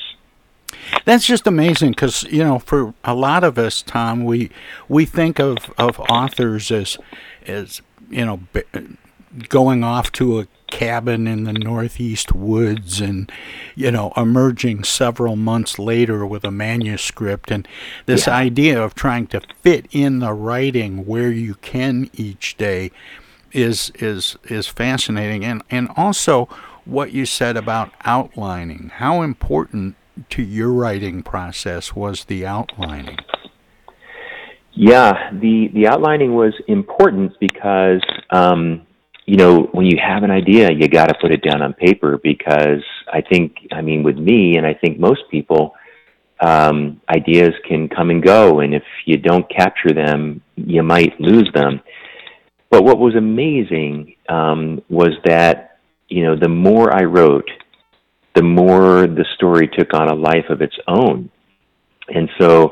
That's 1.04 1.26
just 1.26 1.46
amazing 1.46 1.90
because 1.90 2.24
you 2.24 2.44
know, 2.44 2.58
for 2.58 2.94
a 3.04 3.14
lot 3.14 3.44
of 3.44 3.58
us, 3.58 3.82
Tom, 3.82 4.24
we 4.24 4.50
we 4.88 5.04
think 5.04 5.38
of 5.38 5.72
of 5.78 5.98
authors 6.00 6.70
as 6.70 6.98
as 7.46 7.82
you 8.10 8.24
know 8.24 8.40
going 9.48 9.82
off 9.82 10.12
to 10.12 10.40
a 10.40 10.46
cabin 10.66 11.26
in 11.26 11.44
the 11.44 11.52
northeast 11.52 12.32
woods 12.32 13.00
and 13.00 13.30
you 13.74 13.90
know 13.90 14.12
emerging 14.16 14.82
several 14.84 15.36
months 15.36 15.78
later 15.78 16.24
with 16.24 16.44
a 16.44 16.50
manuscript 16.50 17.50
and 17.50 17.68
this 18.06 18.26
yeah. 18.26 18.34
idea 18.34 18.82
of 18.82 18.94
trying 18.94 19.26
to 19.26 19.40
fit 19.60 19.86
in 19.90 20.20
the 20.20 20.32
writing 20.32 21.04
where 21.04 21.30
you 21.30 21.54
can 21.56 22.08
each 22.14 22.56
day 22.56 22.90
is 23.52 23.92
is 23.96 24.36
is 24.44 24.66
fascinating 24.66 25.44
and 25.44 25.62
and 25.70 25.90
also 25.94 26.46
what 26.86 27.12
you 27.12 27.26
said 27.26 27.54
about 27.54 27.92
outlining 28.04 28.90
how 28.94 29.20
important 29.20 29.94
to 30.30 30.42
your 30.42 30.72
writing 30.72 31.22
process 31.22 31.94
was 31.94 32.24
the 32.24 32.46
outlining? 32.46 33.18
Yeah, 34.74 35.30
the 35.32 35.68
the 35.74 35.86
outlining 35.86 36.34
was 36.34 36.54
important 36.66 37.38
because 37.40 38.02
um, 38.30 38.86
you 39.26 39.36
know 39.36 39.68
when 39.72 39.86
you 39.86 39.98
have 40.02 40.22
an 40.22 40.30
idea, 40.30 40.70
you 40.72 40.88
got 40.88 41.06
to 41.06 41.14
put 41.20 41.30
it 41.30 41.42
down 41.42 41.60
on 41.60 41.74
paper 41.74 42.18
because 42.22 42.82
I 43.12 43.20
think 43.20 43.56
I 43.70 43.82
mean 43.82 44.02
with 44.02 44.16
me 44.16 44.56
and 44.56 44.66
I 44.66 44.72
think 44.74 44.98
most 44.98 45.22
people, 45.30 45.74
um, 46.40 47.00
ideas 47.10 47.50
can 47.68 47.88
come 47.88 48.08
and 48.08 48.22
go, 48.22 48.60
and 48.60 48.74
if 48.74 48.84
you 49.04 49.18
don't 49.18 49.48
capture 49.50 49.92
them, 49.92 50.40
you 50.56 50.82
might 50.82 51.20
lose 51.20 51.50
them. 51.54 51.80
But 52.70 52.84
what 52.84 52.98
was 52.98 53.14
amazing 53.14 54.16
um, 54.30 54.80
was 54.88 55.10
that 55.26 55.76
you 56.08 56.24
know 56.24 56.34
the 56.34 56.48
more 56.48 56.94
I 56.94 57.04
wrote, 57.04 57.50
the 58.34 58.42
more 58.42 59.06
the 59.06 59.26
story 59.34 59.68
took 59.68 59.92
on 59.94 60.08
a 60.08 60.14
life 60.14 60.46
of 60.48 60.62
its 60.62 60.76
own. 60.88 61.30
And 62.08 62.28
so, 62.40 62.70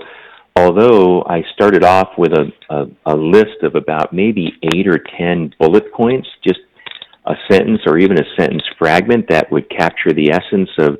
although 0.57 1.23
I 1.23 1.43
started 1.55 1.85
off 1.85 2.11
with 2.19 2.33
a, 2.33 2.51
a, 2.71 2.87
a 3.07 3.17
list 3.17 3.63
of 3.63 3.75
about 3.75 4.13
maybe 4.13 4.53
eight 4.75 4.89
or 4.89 4.99
ten 5.19 5.55
bullet 5.59 5.93
points, 5.93 6.29
just 6.43 6.61
a 7.27 7.35
sentence 7.51 7.81
or 7.87 7.99
even 7.99 8.19
a 8.19 8.25
sentence 8.39 8.63
fragment 8.79 9.27
that 9.29 9.51
would 9.53 9.69
capture 9.71 10.13
the 10.13 10.31
essence 10.33 10.71
of 10.79 10.99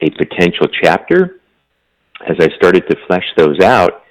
a 0.00 0.10
potential 0.10 0.66
chapter, 0.82 1.40
as 2.26 2.36
I 2.40 2.48
started 2.56 2.88
to 2.88 2.96
flesh 3.06 3.26
those 3.36 3.60
out, 3.60 4.02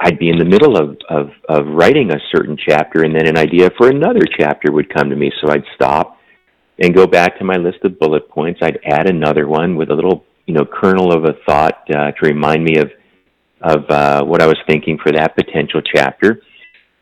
I'd 0.00 0.18
be 0.18 0.28
in 0.28 0.38
the 0.38 0.44
middle 0.44 0.76
of, 0.76 0.98
of, 1.08 1.30
of 1.48 1.66
writing 1.66 2.12
a 2.12 2.18
certain 2.34 2.56
chapter, 2.56 3.04
and 3.04 3.14
then 3.14 3.26
an 3.26 3.38
idea 3.38 3.70
for 3.76 3.88
another 3.88 4.22
chapter 4.38 4.72
would 4.72 4.92
come 4.92 5.08
to 5.10 5.16
me. 5.16 5.30
So 5.40 5.50
I'd 5.50 5.64
stop 5.74 6.13
and 6.78 6.94
go 6.94 7.06
back 7.06 7.38
to 7.38 7.44
my 7.44 7.56
list 7.56 7.78
of 7.84 7.98
bullet 7.98 8.28
points. 8.28 8.60
I'd 8.62 8.80
add 8.84 9.08
another 9.08 9.46
one 9.46 9.76
with 9.76 9.90
a 9.90 9.94
little, 9.94 10.24
you 10.46 10.54
know, 10.54 10.64
kernel 10.64 11.12
of 11.12 11.24
a 11.24 11.34
thought 11.46 11.82
uh, 11.90 12.10
to 12.12 12.20
remind 12.22 12.64
me 12.64 12.78
of 12.78 12.90
of 13.60 13.88
uh, 13.88 14.22
what 14.24 14.42
I 14.42 14.46
was 14.46 14.58
thinking 14.66 14.98
for 15.02 15.10
that 15.12 15.34
potential 15.36 15.80
chapter. 15.80 16.42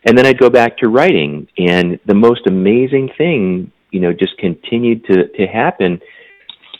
And 0.05 0.17
then 0.17 0.27
I'd 0.27 0.39
go 0.39 0.51
back 0.51 0.79
to 0.79 0.89
writing, 0.89 1.49
and 1.59 1.99
the 2.07 2.15
most 2.15 2.47
amazing 2.47 3.11
thing, 3.19 3.73
you 3.91 4.01
know, 4.01 4.13
just 4.13 4.37
continued 4.39 5.05
to 5.07 5.29
to 5.29 5.47
happen. 5.47 6.01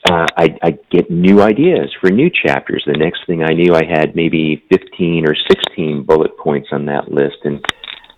Uh, 0.09 0.27
I 0.37 0.59
I 0.63 0.71
get 0.91 1.11
new 1.11 1.41
ideas 1.43 1.89
for 2.01 2.11
new 2.11 2.31
chapters. 2.31 2.83
The 2.87 2.99
next 2.99 3.21
thing 3.27 3.43
I 3.43 3.55
knew, 3.55 3.75
I 3.75 3.85
had 3.85 4.17
maybe 4.17 4.63
fifteen 4.69 5.29
or 5.29 5.35
sixteen 5.49 6.03
bullet 6.03 6.37
points 6.37 6.69
on 6.73 6.85
that 6.87 7.11
list, 7.11 7.39
and 7.45 7.65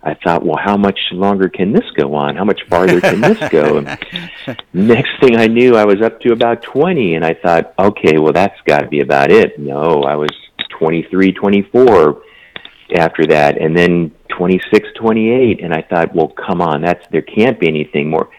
I 0.05 0.13
thought, 0.23 0.45
well, 0.45 0.59
how 0.63 0.77
much 0.77 0.99
longer 1.11 1.49
can 1.49 1.73
this 1.73 1.89
go 1.95 2.13
on? 2.13 2.35
How 2.35 2.43
much 2.43 2.61
farther 2.69 3.01
can 3.01 3.21
this 3.21 3.49
go? 3.49 3.77
And 4.45 4.59
next 4.73 5.09
thing 5.19 5.37
I 5.37 5.47
knew, 5.47 5.75
I 5.75 5.85
was 5.85 6.01
up 6.03 6.21
to 6.21 6.31
about 6.31 6.61
20, 6.61 7.15
and 7.15 7.25
I 7.25 7.33
thought, 7.33 7.73
okay, 7.79 8.19
well, 8.19 8.31
that's 8.31 8.59
got 8.65 8.81
to 8.81 8.87
be 8.87 8.99
about 8.99 9.31
it. 9.31 9.57
No, 9.57 10.03
I 10.03 10.15
was 10.15 10.29
23, 10.77 11.31
24 11.31 12.21
after 12.95 13.25
that, 13.25 13.59
and 13.59 13.75
then 13.75 14.11
26, 14.37 14.89
28, 14.95 15.63
and 15.63 15.73
I 15.73 15.81
thought, 15.81 16.13
well, 16.13 16.27
come 16.27 16.61
on, 16.61 16.83
that's 16.83 17.03
there 17.11 17.23
can't 17.23 17.59
be 17.59 17.67
anything 17.67 18.11
more. 18.11 18.29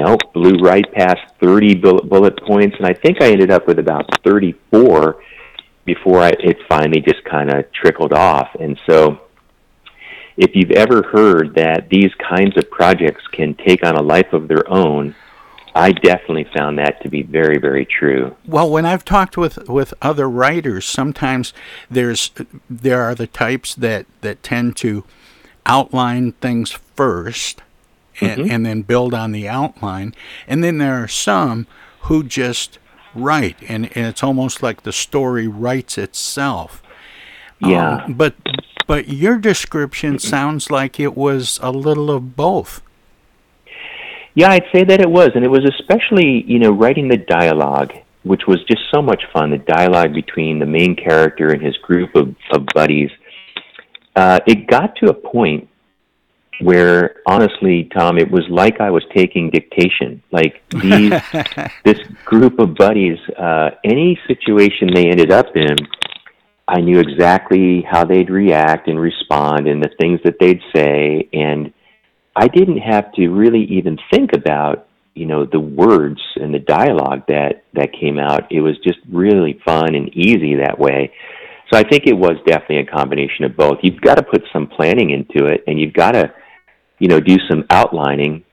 No, 0.00 0.16
blew 0.34 0.56
right 0.56 0.90
past 0.92 1.20
30 1.40 1.76
bullet, 1.76 2.08
bullet 2.08 2.42
points, 2.42 2.74
and 2.78 2.86
I 2.86 2.94
think 2.94 3.22
I 3.22 3.30
ended 3.30 3.52
up 3.52 3.68
with 3.68 3.78
about 3.78 4.06
34 4.24 5.22
before 5.84 6.20
I, 6.20 6.30
it 6.30 6.56
finally 6.68 7.00
just 7.00 7.22
kind 7.24 7.52
of 7.52 7.70
trickled 7.72 8.12
off. 8.12 8.48
And 8.58 8.76
so 8.90 9.20
if 10.36 10.54
you've 10.54 10.72
ever 10.72 11.02
heard 11.02 11.54
that 11.54 11.88
these 11.88 12.12
kinds 12.14 12.56
of 12.56 12.70
projects 12.70 13.26
can 13.28 13.54
take 13.54 13.84
on 13.84 13.96
a 13.96 14.02
life 14.02 14.32
of 14.32 14.48
their 14.48 14.68
own, 14.70 15.14
I 15.74 15.92
definitely 15.92 16.48
found 16.56 16.78
that 16.78 17.02
to 17.02 17.08
be 17.08 17.22
very, 17.22 17.58
very 17.58 17.84
true. 17.84 18.34
Well, 18.46 18.70
when 18.70 18.86
I've 18.86 19.04
talked 19.04 19.36
with, 19.36 19.68
with 19.68 19.92
other 20.00 20.28
writers, 20.28 20.86
sometimes 20.86 21.52
there's 21.90 22.30
there 22.68 23.02
are 23.02 23.14
the 23.14 23.26
types 23.26 23.74
that, 23.74 24.06
that 24.22 24.42
tend 24.42 24.76
to 24.78 25.04
outline 25.66 26.32
things 26.32 26.70
first 26.70 27.62
and, 28.20 28.42
mm-hmm. 28.42 28.50
and 28.50 28.64
then 28.64 28.82
build 28.82 29.12
on 29.12 29.32
the 29.32 29.48
outline, 29.48 30.14
and 30.46 30.64
then 30.64 30.78
there 30.78 31.02
are 31.02 31.08
some 31.08 31.66
who 32.02 32.22
just 32.22 32.78
write, 33.14 33.56
and, 33.68 33.94
and 33.96 34.06
it's 34.06 34.22
almost 34.22 34.62
like 34.62 34.82
the 34.82 34.92
story 34.92 35.46
writes 35.46 35.98
itself. 35.98 36.82
Yeah. 37.58 38.04
Um, 38.04 38.14
but 38.14 38.34
but 38.86 39.08
your 39.08 39.38
description 39.38 40.18
sounds 40.18 40.70
like 40.70 41.00
it 41.00 41.16
was 41.16 41.58
a 41.62 41.70
little 41.70 42.10
of 42.10 42.36
both. 42.36 42.82
Yeah, 44.34 44.50
I'd 44.50 44.66
say 44.72 44.84
that 44.84 45.00
it 45.00 45.10
was, 45.10 45.30
and 45.34 45.44
it 45.44 45.50
was 45.50 45.64
especially 45.64 46.44
you 46.46 46.58
know 46.58 46.70
writing 46.70 47.08
the 47.08 47.16
dialogue, 47.16 47.92
which 48.22 48.42
was 48.46 48.62
just 48.64 48.82
so 48.94 49.00
much 49.00 49.22
fun. 49.32 49.50
The 49.50 49.58
dialogue 49.58 50.12
between 50.12 50.58
the 50.58 50.66
main 50.66 50.94
character 50.94 51.48
and 51.48 51.62
his 51.62 51.76
group 51.78 52.14
of, 52.14 52.34
of 52.52 52.66
buddies. 52.74 53.10
Uh, 54.14 54.40
it 54.46 54.66
got 54.66 54.96
to 54.96 55.10
a 55.10 55.14
point 55.14 55.68
where 56.60 57.16
honestly, 57.26 57.84
Tom, 57.96 58.18
it 58.18 58.30
was 58.30 58.44
like 58.48 58.80
I 58.80 58.90
was 58.90 59.04
taking 59.14 59.50
dictation. 59.50 60.22
Like 60.30 60.62
these, 60.70 61.12
this 61.84 61.98
group 62.24 62.58
of 62.58 62.74
buddies, 62.74 63.18
uh, 63.38 63.70
any 63.84 64.18
situation 64.26 64.90
they 64.94 65.08
ended 65.08 65.30
up 65.30 65.54
in, 65.56 65.76
I 66.68 66.80
knew 66.80 66.98
exactly 66.98 67.82
how 67.88 68.04
they'd 68.04 68.30
react 68.30 68.88
and 68.88 68.98
respond 68.98 69.68
and 69.68 69.82
the 69.82 69.90
things 70.00 70.20
that 70.24 70.38
they'd 70.40 70.60
say. 70.74 71.28
And 71.32 71.72
I 72.34 72.48
didn't 72.48 72.78
have 72.78 73.12
to 73.12 73.28
really 73.28 73.64
even 73.64 73.98
think 74.12 74.32
about, 74.32 74.88
you 75.14 75.26
know, 75.26 75.46
the 75.46 75.60
words 75.60 76.20
and 76.34 76.52
the 76.52 76.58
dialogue 76.58 77.22
that, 77.28 77.64
that 77.74 77.92
came 77.92 78.18
out. 78.18 78.50
It 78.50 78.60
was 78.60 78.76
just 78.78 78.98
really 79.08 79.60
fun 79.64 79.94
and 79.94 80.08
easy 80.14 80.56
that 80.56 80.78
way. 80.78 81.12
So 81.72 81.78
I 81.78 81.88
think 81.88 82.06
it 82.06 82.16
was 82.16 82.36
definitely 82.46 82.78
a 82.78 82.86
combination 82.86 83.44
of 83.44 83.56
both. 83.56 83.78
You've 83.82 84.00
got 84.00 84.16
to 84.16 84.22
put 84.22 84.42
some 84.52 84.66
planning 84.66 85.10
into 85.10 85.46
it 85.46 85.64
and 85.66 85.80
you've 85.80 85.94
got 85.94 86.12
to, 86.12 86.32
you 86.98 87.08
know, 87.08 87.20
do 87.20 87.36
some 87.48 87.64
outlining, 87.70 88.44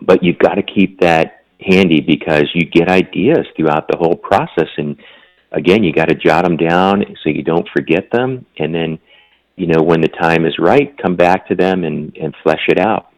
but 0.00 0.22
you've 0.22 0.38
got 0.38 0.54
to 0.54 0.62
keep 0.62 1.00
that 1.00 1.44
handy 1.60 2.00
because 2.00 2.44
you 2.54 2.64
get 2.66 2.88
ideas 2.88 3.46
throughout 3.56 3.88
the 3.88 3.98
whole 3.98 4.16
process. 4.16 4.68
And 4.76 4.96
again, 5.52 5.84
you 5.84 5.92
got 5.92 6.08
to 6.08 6.14
jot 6.14 6.44
them 6.44 6.56
down 6.56 7.04
so 7.22 7.30
you 7.30 7.42
don't 7.42 7.68
forget 7.68 8.10
them. 8.10 8.46
And 8.58 8.74
then, 8.74 8.98
you 9.56 9.66
know, 9.66 9.82
when 9.82 10.00
the 10.00 10.08
time 10.08 10.44
is 10.46 10.58
right, 10.58 10.96
come 10.98 11.16
back 11.16 11.48
to 11.48 11.54
them 11.54 11.84
and, 11.84 12.16
and 12.16 12.34
flesh 12.42 12.66
it 12.68 12.78
out. 12.78 13.10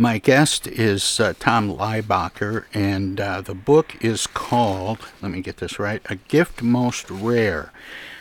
My 0.00 0.18
guest 0.18 0.68
is 0.68 1.18
uh, 1.18 1.34
Tom 1.40 1.72
Leihbacher, 1.72 2.66
and 2.72 3.20
uh, 3.20 3.40
the 3.40 3.54
book 3.54 3.96
is 4.00 4.28
called, 4.28 5.00
let 5.20 5.32
me 5.32 5.40
get 5.40 5.56
this 5.56 5.80
right, 5.80 6.00
A 6.04 6.14
Gift 6.14 6.62
Most 6.62 7.10
Rare, 7.10 7.72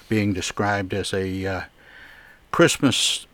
being 0.09 0.33
described 0.33 0.91
as 0.91 1.13
a 1.13 1.45
uh, 1.45 1.61
Christmas 2.51 3.27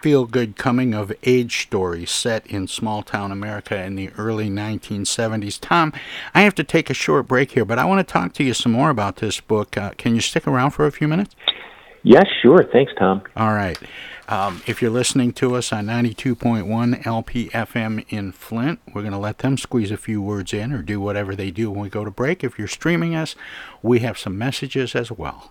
feel 0.00 0.24
good 0.24 0.56
coming 0.56 0.94
of 0.94 1.12
age 1.24 1.62
story 1.62 2.06
set 2.06 2.46
in 2.46 2.66
small 2.66 3.02
town 3.02 3.30
America 3.30 3.82
in 3.82 3.96
the 3.96 4.10
early 4.16 4.48
1970s. 4.48 5.58
Tom, 5.60 5.92
I 6.34 6.42
have 6.42 6.54
to 6.54 6.64
take 6.64 6.88
a 6.88 6.94
short 6.94 7.28
break 7.28 7.52
here, 7.52 7.64
but 7.64 7.78
I 7.78 7.84
want 7.84 8.06
to 8.06 8.10
talk 8.10 8.32
to 8.34 8.44
you 8.44 8.54
some 8.54 8.72
more 8.72 8.90
about 8.90 9.16
this 9.16 9.40
book. 9.40 9.76
Uh, 9.76 9.90
can 9.98 10.14
you 10.14 10.20
stick 10.20 10.46
around 10.46 10.70
for 10.70 10.86
a 10.86 10.92
few 10.92 11.06
minutes? 11.06 11.34
Yes, 12.02 12.26
sure. 12.40 12.64
Thanks, 12.72 12.92
Tom. 12.98 13.22
All 13.36 13.52
right. 13.52 13.78
Um, 14.26 14.62
if 14.66 14.80
you're 14.80 14.90
listening 14.90 15.32
to 15.34 15.54
us 15.56 15.72
on 15.72 15.86
92.1 15.86 17.02
LPFM 17.02 18.06
in 18.08 18.32
Flint, 18.32 18.78
we're 18.94 19.02
going 19.02 19.12
to 19.12 19.18
let 19.18 19.38
them 19.38 19.58
squeeze 19.58 19.90
a 19.90 19.96
few 19.96 20.22
words 20.22 20.54
in 20.54 20.72
or 20.72 20.82
do 20.82 21.00
whatever 21.00 21.34
they 21.34 21.50
do 21.50 21.70
when 21.70 21.80
we 21.80 21.88
go 21.90 22.04
to 22.04 22.10
break. 22.10 22.42
If 22.42 22.58
you're 22.58 22.68
streaming 22.68 23.14
us, 23.14 23.34
we 23.82 23.98
have 23.98 24.16
some 24.16 24.38
messages 24.38 24.94
as 24.94 25.10
well. 25.10 25.50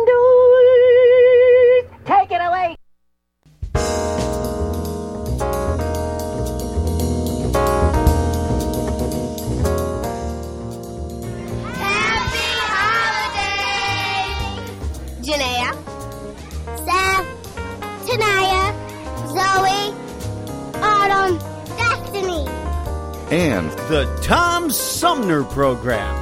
And 23.31 23.71
the 23.87 24.03
Tom 24.21 24.69
Sumner 24.69 25.45
Program. 25.45 26.17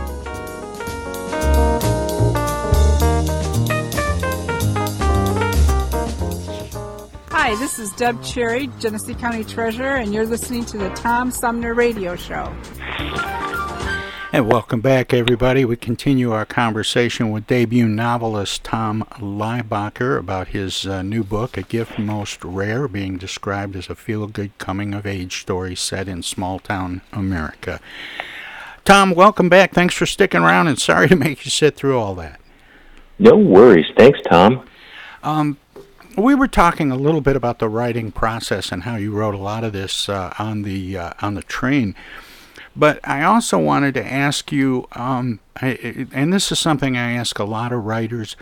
Hi, 7.31 7.55
this 7.55 7.79
is 7.79 7.91
Deb 7.93 8.21
Cherry, 8.21 8.69
Genesee 8.77 9.15
County 9.15 9.43
Treasurer, 9.43 9.95
and 9.95 10.13
you're 10.13 10.27
listening 10.27 10.65
to 10.65 10.77
the 10.77 10.89
Tom 10.89 11.31
Sumner 11.31 11.73
Radio 11.73 12.15
Show. 12.15 12.55
And 14.31 14.47
welcome 14.47 14.79
back, 14.79 15.11
everybody. 15.11 15.65
We 15.65 15.75
continue 15.75 16.31
our 16.31 16.45
conversation 16.45 17.31
with 17.31 17.47
debut 17.47 17.87
novelist 17.87 18.63
Tom 18.63 19.03
Leihbacher 19.13 20.19
about 20.19 20.49
his 20.49 20.85
uh, 20.85 21.01
new 21.01 21.23
book, 21.23 21.57
A 21.57 21.63
Gift 21.63 21.97
Most 21.97 22.45
Rare, 22.45 22.87
being 22.87 23.17
described 23.17 23.75
as 23.75 23.89
a 23.89 23.95
feel 23.95 24.27
good 24.27 24.55
coming 24.59 24.93
of 24.93 25.07
age 25.07 25.41
story 25.41 25.75
set 25.75 26.07
in 26.07 26.21
small 26.21 26.59
town 26.59 27.01
America. 27.11 27.79
Tom, 28.85 29.15
welcome 29.15 29.49
back. 29.49 29.73
Thanks 29.73 29.95
for 29.95 30.05
sticking 30.05 30.41
around, 30.41 30.67
and 30.67 30.77
sorry 30.77 31.07
to 31.07 31.15
make 31.15 31.43
you 31.43 31.49
sit 31.49 31.75
through 31.75 31.97
all 31.97 32.13
that. 32.13 32.39
No 33.17 33.35
worries. 33.35 33.87
Thanks, 33.97 34.19
Tom. 34.29 34.63
Um, 35.23 35.57
we 36.15 36.35
were 36.35 36.47
talking 36.47 36.91
a 36.91 36.95
little 36.95 37.21
bit 37.21 37.35
about 37.35 37.57
the 37.57 37.67
writing 37.67 38.11
process 38.11 38.71
and 38.71 38.83
how 38.83 38.95
you 38.95 39.11
wrote 39.11 39.33
a 39.33 39.39
lot 39.39 39.63
of 39.63 39.73
this 39.73 40.07
uh, 40.07 40.35
on 40.37 40.61
the 40.61 40.99
uh, 40.99 41.13
on 41.19 41.33
the 41.33 41.41
train. 41.41 41.95
But 42.75 42.99
I 43.03 43.23
also 43.23 43.57
wanted 43.57 43.93
to 43.95 44.05
ask 44.05 44.51
you, 44.51 44.87
um, 44.93 45.39
I, 45.61 46.07
and 46.13 46.31
this 46.31 46.51
is 46.51 46.59
something 46.59 46.95
I 46.95 47.13
ask 47.13 47.39
a 47.39 47.43
lot 47.43 47.71
of 47.71 47.83
writers: 47.85 48.35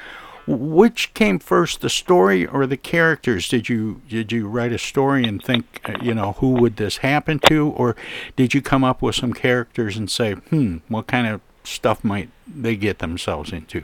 which 0.47 1.13
came 1.13 1.39
first, 1.39 1.81
the 1.81 1.89
story 1.89 2.45
or 2.45 2.65
the 2.65 2.77
characters? 2.77 3.49
Did 3.49 3.67
you 3.67 4.01
did 4.07 4.31
you 4.31 4.47
write 4.47 4.71
a 4.71 4.77
story 4.77 5.25
and 5.25 5.43
think, 5.43 5.81
uh, 5.85 5.97
you 6.01 6.13
know, 6.13 6.33
who 6.33 6.51
would 6.51 6.77
this 6.77 6.97
happen 6.97 7.39
to, 7.47 7.69
or 7.69 7.95
did 8.35 8.53
you 8.53 8.61
come 8.61 8.83
up 8.83 9.01
with 9.01 9.15
some 9.15 9.33
characters 9.33 9.97
and 9.97 10.09
say, 10.09 10.33
hmm, 10.33 10.77
what 10.87 11.07
kind 11.07 11.27
of 11.27 11.41
stuff 11.63 12.03
might 12.03 12.29
they 12.47 12.75
get 12.75 12.99
themselves 12.99 13.51
into? 13.51 13.83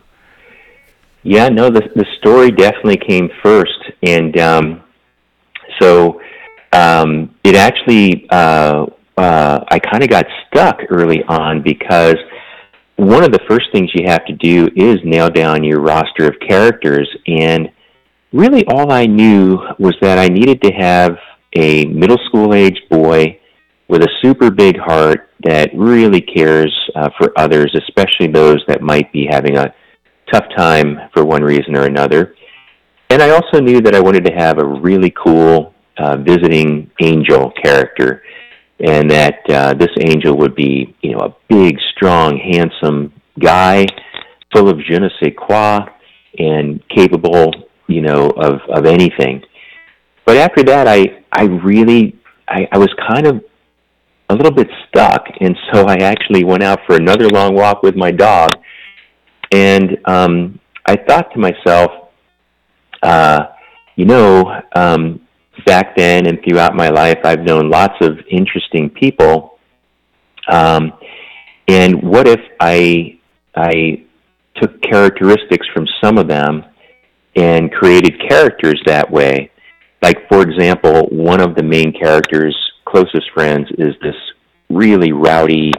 Yeah, 1.24 1.50
no, 1.50 1.70
the 1.70 1.82
the 1.96 2.06
story 2.18 2.52
definitely 2.52 2.98
came 2.98 3.30
first, 3.42 3.80
and 4.02 4.38
um, 4.40 4.84
so 5.80 6.22
um, 6.72 7.34
it 7.44 7.56
actually 7.56 8.28
uh, 8.30 8.88
uh, 9.18 9.64
I 9.70 9.80
kind 9.80 10.04
of 10.04 10.10
got 10.10 10.26
stuck 10.48 10.80
early 10.90 11.24
on 11.24 11.62
because 11.62 12.16
one 12.96 13.24
of 13.24 13.32
the 13.32 13.40
first 13.48 13.68
things 13.72 13.92
you 13.94 14.06
have 14.08 14.26
to 14.26 14.34
do 14.34 14.70
is 14.76 14.98
nail 15.04 15.30
down 15.30 15.64
your 15.64 15.82
roster 15.82 16.28
of 16.28 16.36
characters, 16.48 17.10
and 17.28 17.70
really 18.32 18.66
all 18.68 18.92
I 18.92 19.06
knew 19.06 19.60
was 19.80 19.96
that 20.02 20.18
I 20.18 20.28
needed 20.28 20.62
to 20.64 20.72
have 20.72 21.18
a 21.56 21.86
middle 21.86 22.20
school 22.26 22.54
age 22.54 22.80
boy 22.90 23.40
with 23.88 24.02
a 24.02 24.10
super 24.22 24.50
big 24.50 24.78
heart 24.78 25.30
that 25.44 25.70
really 25.76 26.22
cares 26.22 26.74
uh, 26.96 27.10
for 27.18 27.32
others, 27.38 27.76
especially 27.76 28.28
those 28.28 28.64
that 28.68 28.82
might 28.82 29.12
be 29.12 29.28
having 29.30 29.58
a 29.58 29.74
tough 30.32 30.46
time 30.56 31.00
for 31.14 31.26
one 31.26 31.44
reason 31.44 31.76
or 31.76 31.86
another. 31.86 32.36
And 33.10 33.22
I 33.22 33.30
also 33.30 33.60
knew 33.60 33.82
that 33.82 33.94
I 33.94 34.00
wanted 34.00 34.26
to 34.26 34.34
have 34.34 34.58
a 34.58 34.66
really 34.66 35.12
cool 35.12 35.74
uh, 35.98 36.18
visiting 36.18 36.90
angel 37.02 37.52
character, 37.62 38.24
and 38.80 39.10
that 39.12 39.40
uh, 39.50 39.74
this 39.74 39.92
angel 40.00 40.38
would 40.38 40.56
be, 40.56 40.96
you 41.02 41.14
know, 41.14 41.20
a 41.20 41.36
big, 41.48 41.78
strong, 41.96 42.38
handsome 42.38 43.14
guy, 43.40 43.86
full 44.54 44.70
of 44.70 44.80
je 44.80 45.00
ne 45.00 45.10
sais 45.22 45.34
quoi, 45.36 45.86
and 46.38 46.82
capable, 46.90 47.52
you 47.88 48.02
know, 48.02 48.30
of 48.30 48.62
of 48.70 48.86
anything. 48.86 49.44
But 50.26 50.38
after 50.38 50.64
that, 50.64 50.88
I 50.88 51.24
I 51.32 51.44
really 51.44 52.16
I, 52.48 52.68
I 52.72 52.78
was 52.78 52.90
kind 53.08 53.28
of 53.28 53.44
a 54.30 54.36
little 54.36 54.52
bit 54.52 54.70
stuck, 54.88 55.26
and 55.42 55.56
so 55.72 55.86
I 55.86 55.96
actually 55.96 56.44
went 56.44 56.64
out 56.64 56.80
for 56.88 56.96
another 56.96 57.28
long 57.30 57.56
walk 57.56 57.84
with 57.84 57.96
my 57.96 58.12
dog 58.12 58.56
and 59.54 59.98
um, 60.06 60.60
I 60.86 60.96
thought 60.96 61.32
to 61.34 61.40
myself, 61.40 61.92
uh, 63.04 63.46
you 63.96 64.06
know, 64.06 64.62
um, 64.76 65.23
back 65.74 65.96
then 65.96 66.28
and 66.28 66.38
throughout 66.44 66.76
my 66.76 66.90
life, 66.90 67.18
I've 67.24 67.40
known 67.40 67.68
lots 67.68 67.96
of 68.02 68.20
interesting 68.30 68.92
people. 68.92 69.58
Um, 70.48 70.94
and 71.68 72.04
what 72.04 72.28
if 72.28 72.42
I 72.60 73.18
I 73.56 74.04
took 74.60 74.80
characteristics 74.84 75.66
from 75.74 75.88
some 76.00 76.20
of 76.20 76.28
them 76.28 76.64
and 77.36 77.72
created 77.72 78.14
characters 78.30 78.80
that 78.86 79.10
way? 79.10 79.50
Like, 80.04 80.30
for 80.30 80.42
example, 80.44 81.08
one 81.10 81.42
of 81.42 81.56
the 81.56 81.64
main 81.64 81.92
characters' 81.92 82.56
closest 82.86 83.28
friends 83.34 83.68
is 83.80 83.96
this 84.04 84.20
really 84.70 85.12
rowdy, 85.12 85.72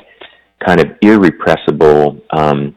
kind 0.66 0.80
of 0.80 0.88
irrepressible 1.02 2.20
um, 2.30 2.74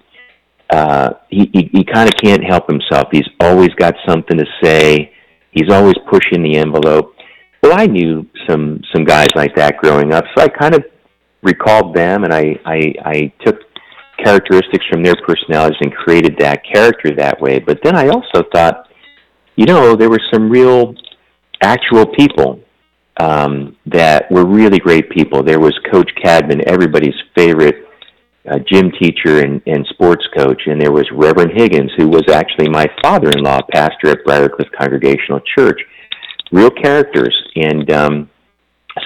uh, 0.69 1.13
he, 1.29 1.49
he, 1.53 1.69
he 1.73 1.83
kind 1.83 2.07
of 2.09 2.15
can't 2.21 2.43
help 2.43 2.69
himself. 2.69 3.07
He's 3.11 3.29
always 3.39 3.69
got 3.83 3.95
something 4.05 4.37
to 4.37 4.45
say. 4.61 5.13
He's 5.57 5.73
always 5.73 5.95
pushing 6.09 6.43
the 6.43 6.57
envelope. 6.57 7.15
Well, 7.63 7.73
I 7.75 7.87
knew 7.87 8.27
some 8.47 8.81
some 8.93 9.03
guys 9.03 9.29
like 9.35 9.55
that 9.55 9.77
growing 9.77 10.13
up, 10.13 10.23
so 10.35 10.43
I 10.43 10.49
kind 10.49 10.75
of 10.75 10.83
recalled 11.41 11.95
them, 11.95 12.23
and 12.23 12.33
I 12.33 12.59
I, 12.63 12.93
I 13.03 13.33
took 13.43 13.57
characteristics 14.23 14.85
from 14.89 15.01
their 15.03 15.15
personalities 15.27 15.77
and 15.81 15.93
created 15.93 16.35
that 16.39 16.61
character 16.71 17.15
that 17.15 17.41
way. 17.41 17.59
But 17.59 17.79
then 17.83 17.95
I 17.95 18.09
also 18.09 18.43
thought, 18.53 18.87
you 19.55 19.65
know, 19.65 19.95
there 19.95 20.09
were 20.09 20.21
some 20.31 20.49
real, 20.49 20.95
actual 21.61 22.05
people 22.05 22.59
um, 23.19 23.75
that 23.87 24.29
were 24.31 24.45
really 24.45 24.79
great 24.79 25.09
people. 25.09 25.43
There 25.43 25.59
was 25.59 25.73
Coach 25.91 26.09
Cadman, 26.21 26.67
everybody's 26.67 27.15
favorite 27.35 27.86
a 28.47 28.59
gym 28.59 28.91
teacher 28.99 29.39
and, 29.39 29.61
and 29.65 29.85
sports 29.87 30.25
coach, 30.35 30.61
and 30.65 30.81
there 30.81 30.91
was 30.91 31.05
Reverend 31.11 31.51
Higgins, 31.55 31.91
who 31.97 32.07
was 32.07 32.23
actually 32.29 32.69
my 32.69 32.87
father-in-law, 33.01 33.61
pastor 33.71 34.09
at 34.09 34.25
Briarcliff 34.25 34.71
Congregational 34.77 35.41
Church. 35.57 35.79
Real 36.51 36.71
characters, 36.71 37.35
and 37.55 37.91
um, 37.91 38.29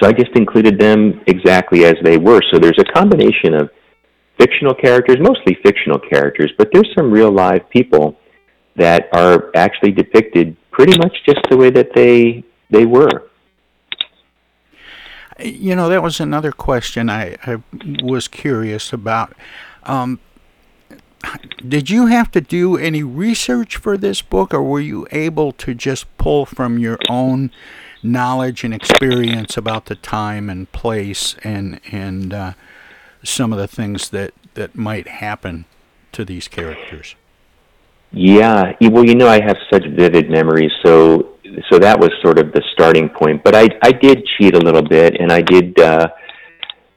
so 0.00 0.08
I 0.08 0.12
just 0.12 0.30
included 0.36 0.78
them 0.78 1.20
exactly 1.26 1.84
as 1.84 1.94
they 2.04 2.16
were. 2.16 2.40
So 2.52 2.58
there's 2.58 2.78
a 2.78 2.92
combination 2.92 3.54
of 3.54 3.70
fictional 4.38 4.74
characters, 4.74 5.16
mostly 5.20 5.56
fictional 5.64 5.98
characters, 5.98 6.52
but 6.56 6.68
there's 6.72 6.88
some 6.96 7.10
real 7.10 7.32
live 7.32 7.68
people 7.70 8.18
that 8.76 9.08
are 9.12 9.50
actually 9.54 9.92
depicted 9.92 10.56
pretty 10.70 10.96
much 10.98 11.14
just 11.26 11.40
the 11.50 11.56
way 11.56 11.70
that 11.70 11.90
they 11.94 12.44
they 12.70 12.86
were. 12.86 13.28
You 15.42 15.74
know, 15.74 15.88
that 15.88 16.02
was 16.02 16.20
another 16.20 16.52
question 16.52 17.10
I, 17.10 17.36
I 17.46 17.62
was 18.02 18.28
curious 18.28 18.92
about. 18.92 19.34
Um, 19.84 20.20
did 21.66 21.90
you 21.90 22.06
have 22.06 22.30
to 22.32 22.40
do 22.40 22.76
any 22.76 23.02
research 23.02 23.76
for 23.76 23.96
this 23.96 24.22
book, 24.22 24.52
or 24.52 24.62
were 24.62 24.80
you 24.80 25.06
able 25.10 25.52
to 25.52 25.74
just 25.74 26.16
pull 26.18 26.46
from 26.46 26.78
your 26.78 26.98
own 27.08 27.50
knowledge 28.02 28.64
and 28.64 28.74
experience 28.74 29.56
about 29.56 29.86
the 29.86 29.94
time 29.94 30.50
and 30.50 30.70
place 30.72 31.36
and 31.44 31.80
and 31.90 32.34
uh, 32.34 32.52
some 33.22 33.52
of 33.52 33.58
the 33.58 33.68
things 33.68 34.10
that 34.10 34.34
that 34.54 34.74
might 34.74 35.06
happen 35.06 35.64
to 36.12 36.24
these 36.24 36.48
characters? 36.48 37.14
Yeah, 38.10 38.74
well, 38.80 39.04
you 39.04 39.14
know, 39.14 39.28
I 39.28 39.40
have 39.40 39.56
such 39.72 39.86
vivid 39.86 40.28
memories, 40.28 40.72
so 40.84 41.31
so 41.70 41.78
that 41.78 41.98
was 41.98 42.10
sort 42.22 42.38
of 42.38 42.52
the 42.52 42.62
starting 42.72 43.08
point. 43.08 43.42
But 43.44 43.54
I 43.54 43.68
I 43.82 43.92
did 43.92 44.24
cheat 44.36 44.54
a 44.54 44.58
little 44.58 44.82
bit, 44.82 45.20
and 45.20 45.32
I 45.32 45.42
did 45.42 45.78
uh, 45.78 46.08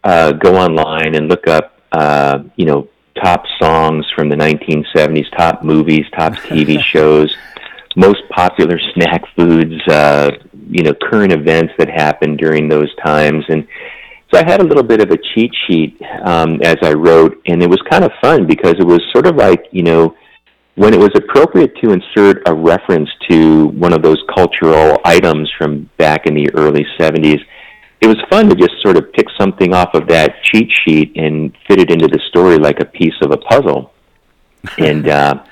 uh, 0.04 0.32
go 0.34 0.56
online 0.56 1.16
and 1.16 1.28
look 1.28 1.48
up 1.48 1.80
uh, 1.92 2.40
you 2.56 2.66
know 2.66 2.88
top 3.24 3.46
songs 3.62 4.06
from 4.14 4.30
the 4.30 4.36
1970s, 4.36 5.26
top 5.38 5.64
movies, 5.64 6.06
top 6.16 6.34
TV 6.50 6.82
shows, 6.82 7.36
most 7.96 8.22
popular 8.30 8.80
snack 8.94 9.24
foods, 9.36 9.76
uh, 9.88 10.32
you 10.70 10.84
know 10.84 10.94
current 10.94 11.32
events 11.32 11.74
that 11.78 11.90
happened 11.90 12.38
during 12.38 12.68
those 12.68 12.94
times, 13.04 13.44
and 13.50 13.68
so 14.34 14.40
I 14.40 14.44
had 14.44 14.60
a 14.60 14.64
little 14.64 14.84
bit 14.84 15.02
of 15.02 15.12
a 15.12 15.18
cheat 15.18 15.54
sheet 15.68 16.02
um, 16.24 16.60
as 16.62 16.78
I 16.82 16.94
wrote, 16.94 17.42
and 17.46 17.62
it 17.62 17.70
was 17.70 17.82
kind 17.90 18.04
of 18.04 18.12
fun 18.22 18.48
because 18.48 18.76
it 18.80 18.86
was 18.86 19.02
sort 19.12 19.28
of 19.28 19.36
like 19.36 19.66
you 19.72 19.84
know 19.84 20.16
when 20.76 20.94
it 20.94 21.00
was 21.00 21.12
appropriate 21.16 21.76
to 21.78 21.92
insert 21.92 22.48
a 22.48 22.54
reference 22.54 23.10
to 23.30 23.68
one 23.68 23.94
of 23.94 24.02
those 24.02 24.22
cultural 24.34 25.00
items 25.06 25.52
from 25.58 25.90
back 25.98 26.26
in 26.26 26.34
the 26.34 26.50
early 26.54 26.86
70s, 27.00 27.40
it 28.02 28.08
was 28.08 28.18
fun 28.30 28.50
to 28.50 28.56
just 28.56 28.74
sort 28.82 28.98
of 28.98 29.12
pick 29.14 29.28
something 29.40 29.74
off 29.74 29.94
of 29.94 30.08
that 30.08 30.44
cheat 30.44 30.70
sheet 30.86 31.14
and 31.16 31.56
fit 31.68 31.80
it 31.80 31.90
into 31.90 32.08
the 32.08 32.20
story 32.30 32.58
like 32.58 32.80
a 32.82 32.86
piece 32.86 33.16
of 33.22 33.32
a 33.32 33.38
puzzle. 33.38 33.94
and 34.78 35.08
uh, 35.08 35.44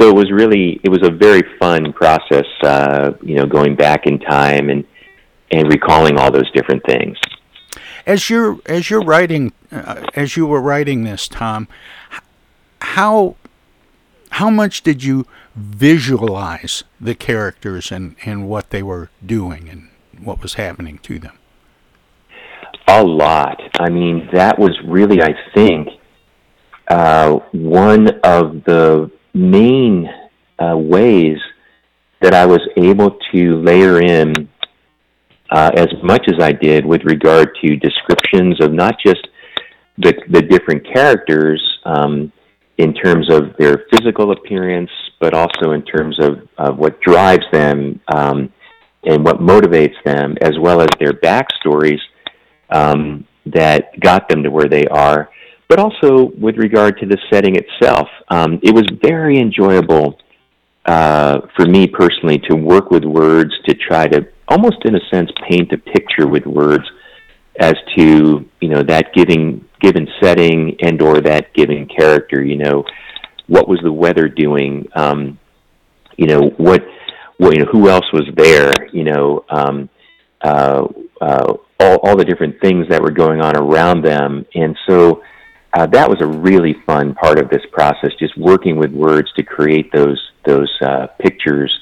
so 0.00 0.08
it 0.08 0.14
was 0.14 0.30
really, 0.30 0.80
it 0.84 0.88
was 0.88 1.02
a 1.02 1.10
very 1.10 1.42
fun 1.58 1.92
process, 1.92 2.46
uh, 2.62 3.12
you 3.22 3.34
know, 3.34 3.46
going 3.46 3.74
back 3.74 4.06
in 4.06 4.18
time 4.18 4.70
and 4.70 4.84
and 5.50 5.70
recalling 5.70 6.18
all 6.18 6.30
those 6.30 6.50
different 6.52 6.82
things. 6.86 7.18
As 8.06 8.30
you're 8.30 8.58
as 8.66 8.90
you're 8.90 9.02
writing, 9.02 9.52
uh, 9.70 10.06
as 10.14 10.36
you 10.36 10.46
were 10.46 10.62
writing 10.62 11.04
this, 11.04 11.28
Tom, 11.28 11.68
how 12.80 13.36
how 14.32 14.48
much 14.48 14.82
did 14.82 15.04
you 15.04 15.26
visualize 15.54 16.84
the 16.98 17.14
characters 17.14 17.92
and, 17.92 18.16
and 18.24 18.48
what 18.48 18.70
they 18.70 18.82
were 18.82 19.10
doing 19.24 19.68
and 19.68 19.90
what 20.24 20.40
was 20.40 20.54
happening 20.54 20.98
to 20.98 21.18
them? 21.18 21.38
A 22.88 23.04
lot. 23.04 23.60
I 23.78 23.90
mean, 23.90 24.28
that 24.32 24.58
was 24.58 24.76
really, 24.86 25.22
I 25.22 25.34
think, 25.54 25.88
uh, 26.88 27.40
one 27.52 28.08
of 28.24 28.64
the 28.64 29.10
main 29.34 30.08
uh, 30.58 30.78
ways 30.78 31.38
that 32.22 32.34
I 32.34 32.46
was 32.46 32.60
able 32.78 33.18
to 33.32 33.56
layer 33.62 34.00
in 34.00 34.48
uh, 35.50 35.72
as 35.76 35.88
much 36.02 36.26
as 36.28 36.42
I 36.42 36.52
did 36.52 36.86
with 36.86 37.02
regard 37.04 37.50
to 37.62 37.76
descriptions 37.76 38.62
of 38.62 38.72
not 38.72 38.94
just 39.04 39.28
the, 39.98 40.14
the 40.30 40.40
different 40.40 40.86
characters 40.90 41.62
um, 41.84 42.32
in 42.78 42.94
terms 42.94 43.30
of 43.30 43.56
their 43.58 43.84
physical 43.90 44.32
appearance, 44.32 44.90
but 45.20 45.34
also 45.34 45.72
in 45.72 45.82
terms 45.82 46.18
of, 46.20 46.48
what 46.78 47.00
drives 47.00 47.44
them 47.52 48.00
um, 48.14 48.52
and 49.04 49.24
what 49.24 49.38
motivates 49.38 49.96
them, 50.04 50.36
as 50.40 50.52
well 50.58 50.80
as 50.80 50.88
their 51.00 51.12
backstories 51.12 52.00
um, 52.70 53.26
that 53.46 53.98
got 54.00 54.28
them 54.28 54.42
to 54.42 54.50
where 54.50 54.68
they 54.68 54.86
are, 54.86 55.28
but 55.68 55.78
also 55.78 56.32
with 56.38 56.56
regard 56.56 56.98
to 56.98 57.06
the 57.06 57.18
setting 57.32 57.56
itself. 57.56 58.08
Um, 58.28 58.60
it 58.62 58.74
was 58.74 58.84
very 59.02 59.38
enjoyable 59.38 60.18
uh, 60.86 61.40
for 61.56 61.66
me 61.66 61.86
personally 61.86 62.38
to 62.50 62.54
work 62.54 62.90
with 62.90 63.04
words 63.04 63.52
to 63.66 63.74
try 63.74 64.06
to 64.08 64.26
almost 64.48 64.84
in 64.84 64.94
a 64.94 65.00
sense 65.12 65.30
paint 65.48 65.72
a 65.72 65.78
picture 65.78 66.26
with 66.26 66.44
words 66.44 66.84
as 67.58 67.74
to 67.96 68.48
you 68.60 68.68
know 68.68 68.82
that 68.82 69.12
giving 69.14 69.64
given 69.80 70.08
setting 70.22 70.76
and 70.80 71.00
or 71.02 71.20
that 71.20 71.52
given 71.54 71.86
character 71.86 72.42
you 72.42 72.56
know 72.56 72.84
what 73.48 73.68
was 73.68 73.80
the 73.82 73.92
weather 73.92 74.28
doing? 74.28 74.88
Um 74.94 75.38
you 76.16 76.26
know 76.26 76.50
what 76.56 76.82
what 77.38 77.54
you 77.54 77.64
know 77.64 77.70
who 77.70 77.88
else 77.88 78.04
was 78.12 78.28
there 78.36 78.88
you 78.92 79.04
know 79.04 79.44
um 79.50 79.88
uh 80.42 80.86
uh 81.20 81.54
all 81.80 81.96
all 82.02 82.16
the 82.16 82.24
different 82.24 82.60
things 82.60 82.86
that 82.88 83.02
were 83.02 83.10
going 83.10 83.40
on 83.40 83.56
around 83.56 84.04
them. 84.04 84.46
And 84.54 84.76
so 84.88 85.22
uh, 85.74 85.86
that 85.86 86.08
was 86.08 86.20
a 86.20 86.26
really 86.26 86.76
fun 86.86 87.14
part 87.14 87.38
of 87.38 87.48
this 87.48 87.62
process 87.72 88.10
just 88.18 88.36
working 88.36 88.76
with 88.76 88.92
words 88.92 89.32
to 89.36 89.42
create 89.42 89.90
those 89.92 90.20
those 90.44 90.70
uh, 90.82 91.06
pictures 91.18 91.72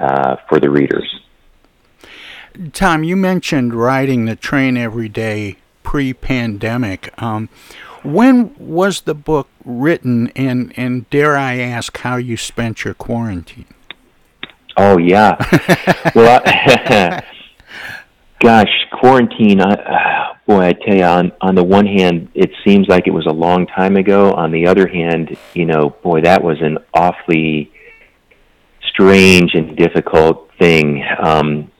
uh, 0.00 0.36
for 0.48 0.60
the 0.60 0.68
readers 0.68 1.08
Tom, 2.72 3.04
you 3.04 3.16
mentioned 3.16 3.72
riding 3.72 4.24
the 4.24 4.34
train 4.34 4.76
every 4.76 5.08
day 5.08 5.56
pre-pandemic. 5.84 7.10
Um, 7.22 7.48
when 8.02 8.54
was 8.58 9.02
the 9.02 9.14
book 9.14 9.48
written, 9.64 10.28
and 10.34 10.72
and 10.76 11.08
dare 11.10 11.36
I 11.36 11.58
ask 11.58 11.96
how 11.98 12.16
you 12.16 12.36
spent 12.36 12.84
your 12.84 12.94
quarantine? 12.94 13.66
Oh 14.76 14.98
yeah, 14.98 15.36
well, 16.14 16.42
I, 16.44 17.22
gosh, 18.40 18.86
quarantine. 18.92 19.60
I, 19.60 19.72
uh, 19.72 20.36
boy, 20.46 20.66
I 20.66 20.72
tell 20.72 20.96
you, 20.96 21.04
on 21.04 21.32
on 21.40 21.54
the 21.54 21.64
one 21.64 21.86
hand, 21.86 22.28
it 22.34 22.50
seems 22.64 22.88
like 22.88 23.06
it 23.06 23.12
was 23.12 23.26
a 23.26 23.32
long 23.32 23.66
time 23.66 23.96
ago. 23.96 24.32
On 24.32 24.50
the 24.50 24.66
other 24.66 24.88
hand, 24.88 25.36
you 25.54 25.64
know, 25.64 25.90
boy, 25.90 26.22
that 26.22 26.42
was 26.42 26.60
an 26.60 26.78
awfully 26.92 27.72
strange 28.88 29.54
and 29.54 29.76
difficult 29.76 30.50
thing. 30.58 31.04
Um, 31.20 31.70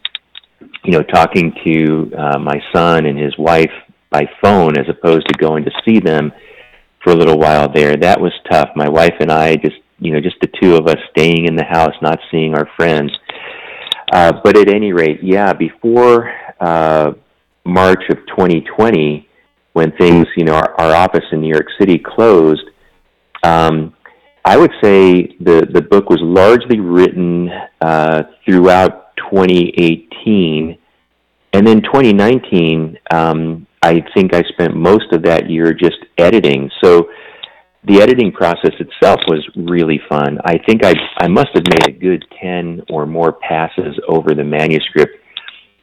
you 0.88 0.94
know, 0.94 1.02
talking 1.02 1.52
to 1.66 2.10
uh, 2.16 2.38
my 2.38 2.58
son 2.72 3.04
and 3.04 3.18
his 3.18 3.36
wife 3.36 3.70
by 4.08 4.26
phone 4.42 4.78
as 4.78 4.86
opposed 4.88 5.28
to 5.28 5.34
going 5.34 5.62
to 5.62 5.70
see 5.84 6.00
them 6.00 6.32
for 7.04 7.12
a 7.12 7.14
little 7.14 7.38
while 7.38 7.70
there. 7.70 7.94
That 7.94 8.18
was 8.18 8.32
tough. 8.50 8.70
My 8.74 8.88
wife 8.88 9.12
and 9.20 9.30
I 9.30 9.56
just, 9.56 9.76
you 9.98 10.14
know, 10.14 10.20
just 10.20 10.36
the 10.40 10.48
two 10.62 10.76
of 10.76 10.86
us 10.86 10.96
staying 11.10 11.44
in 11.44 11.56
the 11.56 11.64
house, 11.64 11.92
not 12.00 12.18
seeing 12.30 12.54
our 12.54 12.66
friends. 12.74 13.12
Uh, 14.10 14.32
but 14.42 14.56
at 14.56 14.70
any 14.70 14.94
rate, 14.94 15.20
yeah, 15.22 15.52
before 15.52 16.32
uh, 16.58 17.12
March 17.66 18.04
of 18.08 18.16
2020, 18.28 19.28
when 19.74 19.92
things, 19.98 20.26
you 20.38 20.44
know, 20.44 20.54
our, 20.54 20.72
our 20.80 20.94
office 20.94 21.24
in 21.32 21.42
New 21.42 21.52
York 21.52 21.66
City 21.78 21.98
closed, 21.98 22.64
um, 23.42 23.94
I 24.42 24.56
would 24.56 24.72
say 24.82 25.36
the 25.38 25.68
the 25.70 25.82
book 25.82 26.08
was 26.08 26.20
largely 26.22 26.80
written 26.80 27.50
uh, 27.82 28.22
throughout 28.46 29.08
2018, 29.30 30.07
and 30.26 31.66
then 31.66 31.82
2019. 31.82 32.98
Um, 33.10 33.66
I 33.82 34.04
think 34.14 34.34
I 34.34 34.42
spent 34.42 34.74
most 34.74 35.12
of 35.12 35.22
that 35.22 35.48
year 35.48 35.72
just 35.72 35.98
editing. 36.18 36.70
So 36.82 37.08
the 37.84 38.02
editing 38.02 38.32
process 38.32 38.72
itself 38.80 39.20
was 39.28 39.48
really 39.56 40.00
fun. 40.08 40.38
I 40.44 40.58
think 40.66 40.84
I 40.84 40.94
I 41.18 41.28
must 41.28 41.48
have 41.54 41.64
made 41.64 41.88
a 41.88 41.98
good 41.98 42.24
10 42.40 42.82
or 42.90 43.06
more 43.06 43.32
passes 43.32 43.98
over 44.08 44.34
the 44.34 44.44
manuscript. 44.44 45.16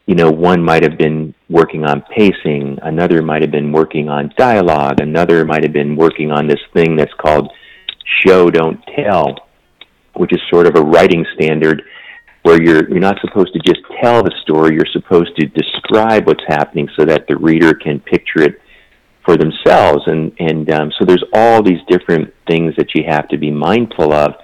You 0.05 0.15
know, 0.15 0.29
one 0.29 0.61
might 0.61 0.83
have 0.83 0.99
been 0.99 1.33
working 1.49 1.83
on 1.83 2.03
pacing, 2.15 2.77
another 2.83 3.23
might 3.23 3.41
have 3.41 3.51
been 3.51 3.71
working 3.71 4.07
on 4.07 4.31
dialogue, 4.37 4.99
another 4.99 5.43
might 5.45 5.63
have 5.63 5.73
been 5.73 5.95
working 5.95 6.31
on 6.31 6.47
this 6.47 6.59
thing 6.73 6.95
that's 6.95 7.13
called 7.13 7.51
show 8.23 8.51
don't 8.51 8.79
tell, 8.95 9.35
which 10.15 10.31
is 10.31 10.39
sort 10.51 10.67
of 10.67 10.75
a 10.75 10.81
writing 10.81 11.25
standard 11.33 11.81
where 12.45 12.61
you're 12.61 12.87
you're 12.89 12.99
not 12.99 13.17
supposed 13.21 13.51
to 13.53 13.59
just 13.59 13.79
tell 14.03 14.21
the 14.21 14.31
story, 14.43 14.75
you're 14.75 14.85
supposed 14.93 15.35
to 15.35 15.47
describe 15.47 16.27
what's 16.27 16.43
happening 16.47 16.87
so 16.95 17.03
that 17.03 17.25
the 17.27 17.35
reader 17.35 17.73
can 17.73 17.99
picture 17.99 18.43
it 18.43 18.61
for 19.25 19.35
themselves. 19.35 20.03
And 20.05 20.31
and 20.37 20.69
um, 20.71 20.91
so 20.99 21.05
there's 21.05 21.23
all 21.33 21.63
these 21.63 21.79
different 21.89 22.31
things 22.47 22.75
that 22.77 22.93
you 22.93 23.03
have 23.07 23.27
to 23.29 23.37
be 23.39 23.49
mindful 23.49 24.13
of. 24.13 24.35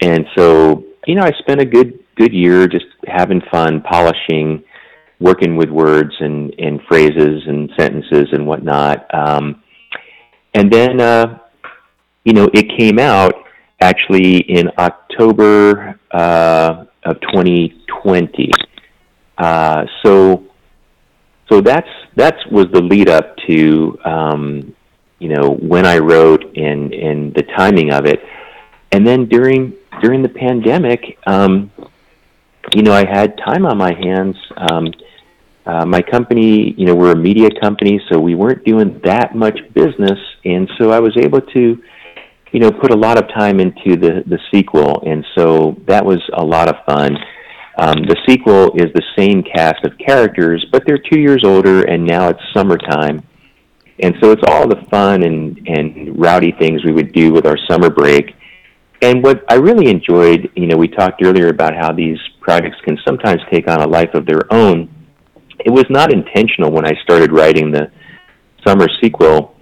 And 0.00 0.24
so 0.34 0.86
you 1.06 1.14
know, 1.14 1.24
I 1.24 1.32
spent 1.40 1.60
a 1.60 1.66
good 1.66 1.98
good 2.16 2.32
year 2.32 2.66
just 2.66 2.86
having 3.06 3.42
fun, 3.50 3.82
polishing, 3.82 4.64
working 5.20 5.56
with 5.56 5.68
words 5.68 6.14
and 6.20 6.54
and 6.58 6.80
phrases 6.88 7.42
and 7.46 7.70
sentences 7.78 8.28
and 8.32 8.46
whatnot. 8.46 9.14
Um, 9.14 9.62
and 10.54 10.72
then 10.72 11.02
uh, 11.02 11.38
you 12.24 12.32
know, 12.32 12.48
it 12.54 12.78
came 12.78 12.98
out 12.98 13.34
actually 13.82 14.38
in 14.38 14.70
October 14.78 16.00
uh, 16.12 16.86
of 17.06 17.20
2020. 17.20 18.50
Uh, 19.38 19.86
so, 20.02 20.44
so 21.48 21.60
that's 21.60 21.88
that's 22.16 22.44
was 22.46 22.66
the 22.72 22.80
lead 22.80 23.08
up 23.08 23.36
to 23.46 23.98
um, 24.04 24.74
you 25.18 25.28
know 25.28 25.50
when 25.50 25.86
I 25.86 25.98
wrote 25.98 26.56
and 26.56 26.92
and 26.92 27.34
the 27.34 27.42
timing 27.56 27.92
of 27.92 28.06
it, 28.06 28.20
and 28.92 29.06
then 29.06 29.26
during 29.26 29.74
during 30.02 30.22
the 30.22 30.28
pandemic, 30.28 31.18
um, 31.26 31.70
you 32.74 32.82
know, 32.82 32.92
I 32.92 33.04
had 33.06 33.38
time 33.38 33.66
on 33.66 33.78
my 33.78 33.94
hands. 33.94 34.36
Um, 34.56 34.92
uh, 35.64 35.84
my 35.84 36.00
company, 36.00 36.74
you 36.78 36.86
know, 36.86 36.94
we're 36.94 37.12
a 37.12 37.16
media 37.16 37.48
company, 37.60 38.00
so 38.08 38.20
we 38.20 38.34
weren't 38.34 38.64
doing 38.64 39.00
that 39.04 39.34
much 39.34 39.58
business, 39.74 40.18
and 40.44 40.70
so 40.78 40.90
I 40.90 41.00
was 41.00 41.16
able 41.16 41.40
to 41.40 41.82
you 42.52 42.60
know, 42.60 42.70
put 42.70 42.90
a 42.90 42.96
lot 42.96 43.18
of 43.18 43.28
time 43.34 43.60
into 43.60 43.96
the, 43.96 44.22
the 44.26 44.38
sequel, 44.52 45.02
and 45.06 45.24
so 45.36 45.76
that 45.86 46.04
was 46.04 46.22
a 46.34 46.44
lot 46.44 46.68
of 46.68 46.76
fun. 46.86 47.16
Um, 47.78 48.04
the 48.04 48.16
sequel 48.26 48.72
is 48.74 48.92
the 48.94 49.02
same 49.16 49.42
cast 49.42 49.84
of 49.84 49.92
characters, 49.98 50.64
but 50.72 50.84
they're 50.86 50.98
two 50.98 51.20
years 51.20 51.42
older, 51.44 51.82
and 51.82 52.06
now 52.06 52.28
it's 52.28 52.40
summertime. 52.54 53.22
And 54.00 54.14
so 54.22 54.30
it's 54.30 54.42
all 54.48 54.68
the 54.68 54.82
fun 54.90 55.22
and, 55.22 55.58
and 55.66 56.18
rowdy 56.18 56.52
things 56.58 56.84
we 56.84 56.92
would 56.92 57.12
do 57.12 57.32
with 57.32 57.46
our 57.46 57.58
summer 57.68 57.90
break. 57.90 58.34
And 59.02 59.22
what 59.22 59.44
I 59.48 59.54
really 59.54 59.90
enjoyed, 59.90 60.50
you 60.54 60.66
know, 60.66 60.76
we 60.76 60.88
talked 60.88 61.22
earlier 61.22 61.48
about 61.48 61.74
how 61.74 61.92
these 61.92 62.18
projects 62.40 62.76
can 62.84 62.98
sometimes 63.06 63.40
take 63.52 63.68
on 63.68 63.82
a 63.82 63.86
life 63.86 64.14
of 64.14 64.26
their 64.26 64.50
own. 64.52 64.88
It 65.64 65.70
was 65.70 65.84
not 65.90 66.12
intentional 66.12 66.70
when 66.70 66.86
I 66.86 66.92
started 67.02 67.32
writing 67.32 67.70
the 67.70 67.90
summer 68.66 68.88
sequel 69.02 69.55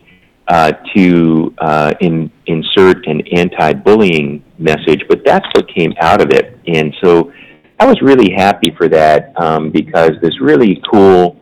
uh, 0.48 0.72
to 0.94 1.54
uh, 1.58 1.94
in, 2.00 2.30
insert 2.46 3.06
an 3.06 3.22
anti-bullying 3.32 4.44
message, 4.58 5.02
but 5.08 5.24
that's 5.24 5.46
what 5.54 5.66
came 5.74 5.92
out 6.00 6.20
of 6.20 6.30
it. 6.30 6.58
And 6.66 6.94
so 7.02 7.32
I 7.80 7.86
was 7.86 8.00
really 8.02 8.32
happy 8.32 8.72
for 8.76 8.88
that 8.88 9.32
um, 9.40 9.70
because 9.70 10.12
this 10.22 10.40
really 10.40 10.82
cool 10.90 11.40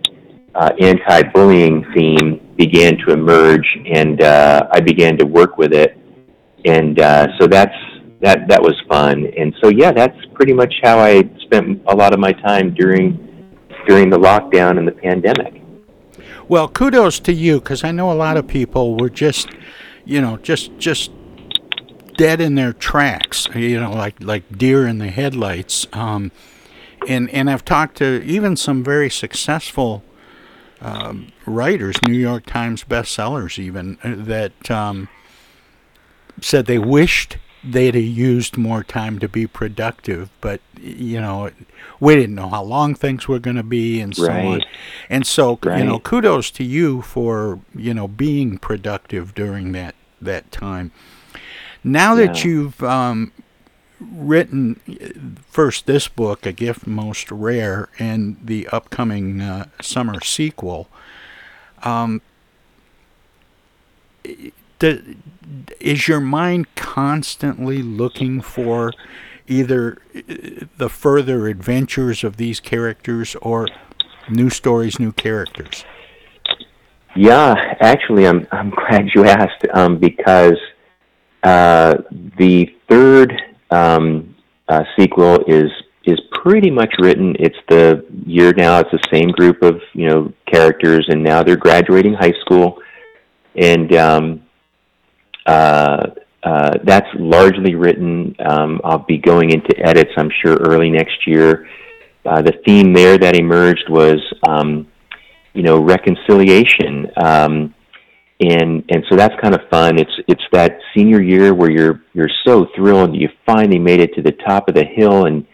uh, 0.55 0.71
anti-bullying 0.81 1.85
theme 1.95 2.55
began 2.57 2.97
to 2.99 3.13
emerge, 3.13 3.67
and 3.87 4.23
uh, 4.23 4.69
I 4.71 4.81
began 4.81 5.17
to 5.19 5.25
work 5.25 5.59
with 5.59 5.73
it. 5.73 5.99
And 6.65 7.01
uh, 7.01 7.27
so 7.41 7.47
that's 7.47 7.75
that 8.21 8.47
that 8.49 8.63
was 8.63 8.81
fun. 8.89 9.27
And 9.37 9.55
so 9.63 9.69
yeah, 9.69 9.93
that's 9.93 10.17
pretty 10.35 10.53
much 10.53 10.73
how 10.83 10.99
I 10.99 11.29
spent 11.41 11.83
a 11.89 11.95
lot 11.95 12.15
of 12.15 12.21
my 12.21 12.33
time 12.33 12.73
during 12.75 13.19
during 13.87 14.11
the 14.11 14.19
lockdown 14.19 14.79
and 14.79 14.87
the 14.87 14.93
pandemic. 14.93 15.62
Well, 16.53 16.69
kudos 16.69 17.19
to 17.21 17.33
you 17.33 17.61
because 17.61 17.83
I 17.83 17.93
know 17.93 18.13
a 18.13 18.21
lot 18.27 18.37
of 18.37 18.47
people 18.47 18.99
were 18.99 19.09
just, 19.09 19.49
you 20.05 20.21
know, 20.21 20.37
just 20.37 20.77
just 20.77 21.11
dead 22.19 22.43
in 22.43 22.57
their 22.57 22.75
tracks, 22.75 23.49
you 23.55 23.81
know, 23.81 23.91
like 23.91 24.23
like 24.23 24.59
deer 24.59 24.87
in 24.87 24.99
the 24.99 25.09
headlights. 25.09 25.87
Um, 25.95 26.31
and 27.09 27.31
and 27.31 27.49
I've 27.49 27.65
talked 27.65 27.97
to 27.97 28.23
even 28.25 28.59
some 28.59 28.85
very 28.85 29.09
successful 29.09 30.05
um, 30.83 31.33
writers, 31.47 31.97
New 32.07 32.19
York 32.19 32.45
Times 32.45 32.85
bestsellers, 32.85 33.59
even 33.59 33.97
uh, 34.05 34.15
that 34.15 34.71
um, 34.71 35.09
said 36.43 36.67
they 36.67 36.79
wished 36.79 37.39
they'd 37.65 37.95
have 37.95 38.03
used 38.05 38.57
more 38.57 38.83
time 38.83 39.19
to 39.21 39.29
be 39.29 39.47
productive. 39.47 40.31
But 40.41 40.61
you 40.81 41.21
know, 41.21 41.51
we 42.01 42.15
didn't 42.17 42.35
know 42.35 42.49
how 42.49 42.63
long 42.63 42.95
things 42.95 43.29
were 43.29 43.39
going 43.39 43.57
to 43.57 43.63
be, 43.63 44.01
and 44.01 44.17
so 44.17 44.27
Right. 44.27 44.45
on. 44.45 44.63
And 45.09 45.27
so, 45.27 45.59
you 45.63 45.85
know, 45.85 45.99
kudos 46.01 46.51
to 46.53 46.65
you 46.65 47.03
for 47.03 47.61
you 47.75 47.95
know 47.95 48.09
being 48.09 48.59
productive 48.59 49.35
during 49.35 49.73
that 49.73 49.95
that 50.21 50.51
time. 50.53 50.91
Now 51.85 52.15
that 52.15 52.45
Yeah. 52.45 52.51
you've 52.51 52.83
um, 52.83 53.33
written 54.01 54.81
first 55.49 55.87
this 55.87 56.09
book, 56.09 56.45
A 56.47 56.53
Gift 56.53 56.87
Most 56.87 57.31
Rare, 57.31 57.89
and 57.99 58.37
the 58.43 58.69
upcoming 58.69 59.41
uh, 59.41 59.67
summer 59.81 60.21
sequel, 60.21 60.89
um, 61.83 62.21
the, 64.83 65.17
is 65.81 66.09
your 66.09 66.21
mind 66.21 66.67
constantly 66.75 67.83
looking 67.83 68.41
for 68.41 68.93
either 69.47 69.99
uh, 70.15 70.21
the 70.77 70.89
further 70.89 71.47
adventures 71.47 72.23
of 72.25 72.37
these 72.37 72.61
characters 72.61 73.37
or 73.41 73.69
new 74.29 74.51
stories, 74.51 74.99
new 74.99 75.13
characters? 75.13 75.85
Yeah, 77.15 77.55
actually, 77.81 78.27
I'm 78.27 78.47
I'm 78.53 78.71
glad 78.89 79.09
you 79.15 79.25
asked 79.25 79.65
um, 79.73 79.99
because 79.99 80.59
uh, 81.43 81.95
the 82.39 82.75
third 82.89 83.33
um, 83.71 84.35
uh, 84.69 84.85
sequel 84.99 85.45
is 85.47 85.71
is 86.05 86.21
pretty 86.43 86.71
much 86.71 86.93
written. 86.99 87.37
It's 87.39 87.57
the 87.69 88.05
year 88.27 88.53
now. 88.53 88.81
It's 88.81 88.91
the 88.91 89.09
same 89.13 89.29
group 89.29 89.63
of 89.63 89.81
you 89.93 90.09
know 90.09 90.33
characters, 90.47 91.07
and 91.09 91.23
now 91.23 91.43
they're 91.43 91.57
graduating 91.57 92.15
high 92.15 92.35
school, 92.41 92.81
and 93.55 93.95
um, 93.95 94.43
uh, 95.47 96.07
uh, 96.43 96.73
that's 96.85 97.07
largely 97.15 97.75
written. 97.75 98.35
Um, 98.45 98.81
I'll 98.85 99.05
be 99.07 99.19
going 99.19 99.51
into 99.51 99.79
edits, 99.79 100.11
I'm 100.17 100.31
sure, 100.45 100.57
early 100.57 100.91
next 100.91 101.27
year. 101.27 101.69
Uh, 102.25 102.43
the 102.43 102.53
theme 102.67 102.93
there 102.93 103.17
that 103.19 103.37
emerged 103.37 103.89
was, 103.89 104.19
um, 104.49 104.89
you 105.55 105.63
know, 105.63 105.83
reconciliation, 105.83 107.07
um, 107.23 107.75
and 108.41 108.85
and 108.89 109.05
so 109.09 109.17
that's 109.17 109.35
kind 109.41 109.55
of 109.55 109.61
fun. 109.71 109.99
It's 109.99 110.13
it's 110.29 110.43
that 110.53 110.79
senior 110.95 111.21
year 111.21 111.55
where 111.55 111.71
you're 111.71 112.03
you're 112.13 112.31
so 112.45 112.67
thrilled 112.75 113.15
you 113.15 113.29
finally 113.45 113.79
made 113.79 114.01
it 114.01 114.15
to 114.15 114.23
the 114.23 114.33
top 114.33 114.69
of 114.69 114.75
the 114.75 114.85
hill, 114.85 115.27
and 115.27 115.47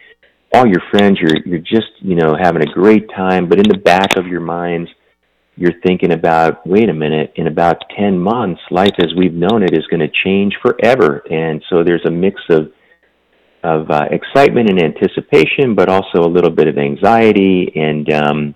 all 0.53 0.66
your 0.66 0.83
friends, 0.90 1.18
you're 1.20 1.38
you're 1.44 1.59
just 1.59 1.90
you 2.01 2.14
know 2.14 2.37
having 2.40 2.62
a 2.62 2.72
great 2.72 3.09
time. 3.11 3.48
But 3.48 3.59
in 3.59 3.68
the 3.68 3.79
back 3.79 4.16
of 4.16 4.27
your 4.27 4.40
minds, 4.40 4.90
you're 5.59 5.81
thinking 5.85 6.12
about, 6.12 6.64
wait 6.66 6.88
a 6.88 6.94
minute, 6.94 7.33
in 7.35 7.49
about 7.49 7.83
10 7.99 8.18
months, 8.18 8.61
life 8.71 8.94
as 8.99 9.12
we've 9.16 9.35
known 9.35 9.62
it 9.62 9.73
is 9.73 9.87
going 9.88 10.01
to 10.01 10.11
change 10.25 10.57
forever. 10.62 11.23
And 11.31 11.62
so 11.68 11.83
there's 11.83 12.05
a 12.07 12.11
mix 12.11 12.40
of, 12.49 12.73
of 13.64 13.90
uh, 13.90 14.05
excitement 14.11 14.71
and 14.71 14.81
anticipation, 14.81 15.75
but 15.75 15.88
also 15.88 16.21
a 16.21 16.31
little 16.31 16.51
bit 16.51 16.68
of 16.68 16.79
anxiety. 16.79 17.73
And 17.75 18.12
um, 18.12 18.55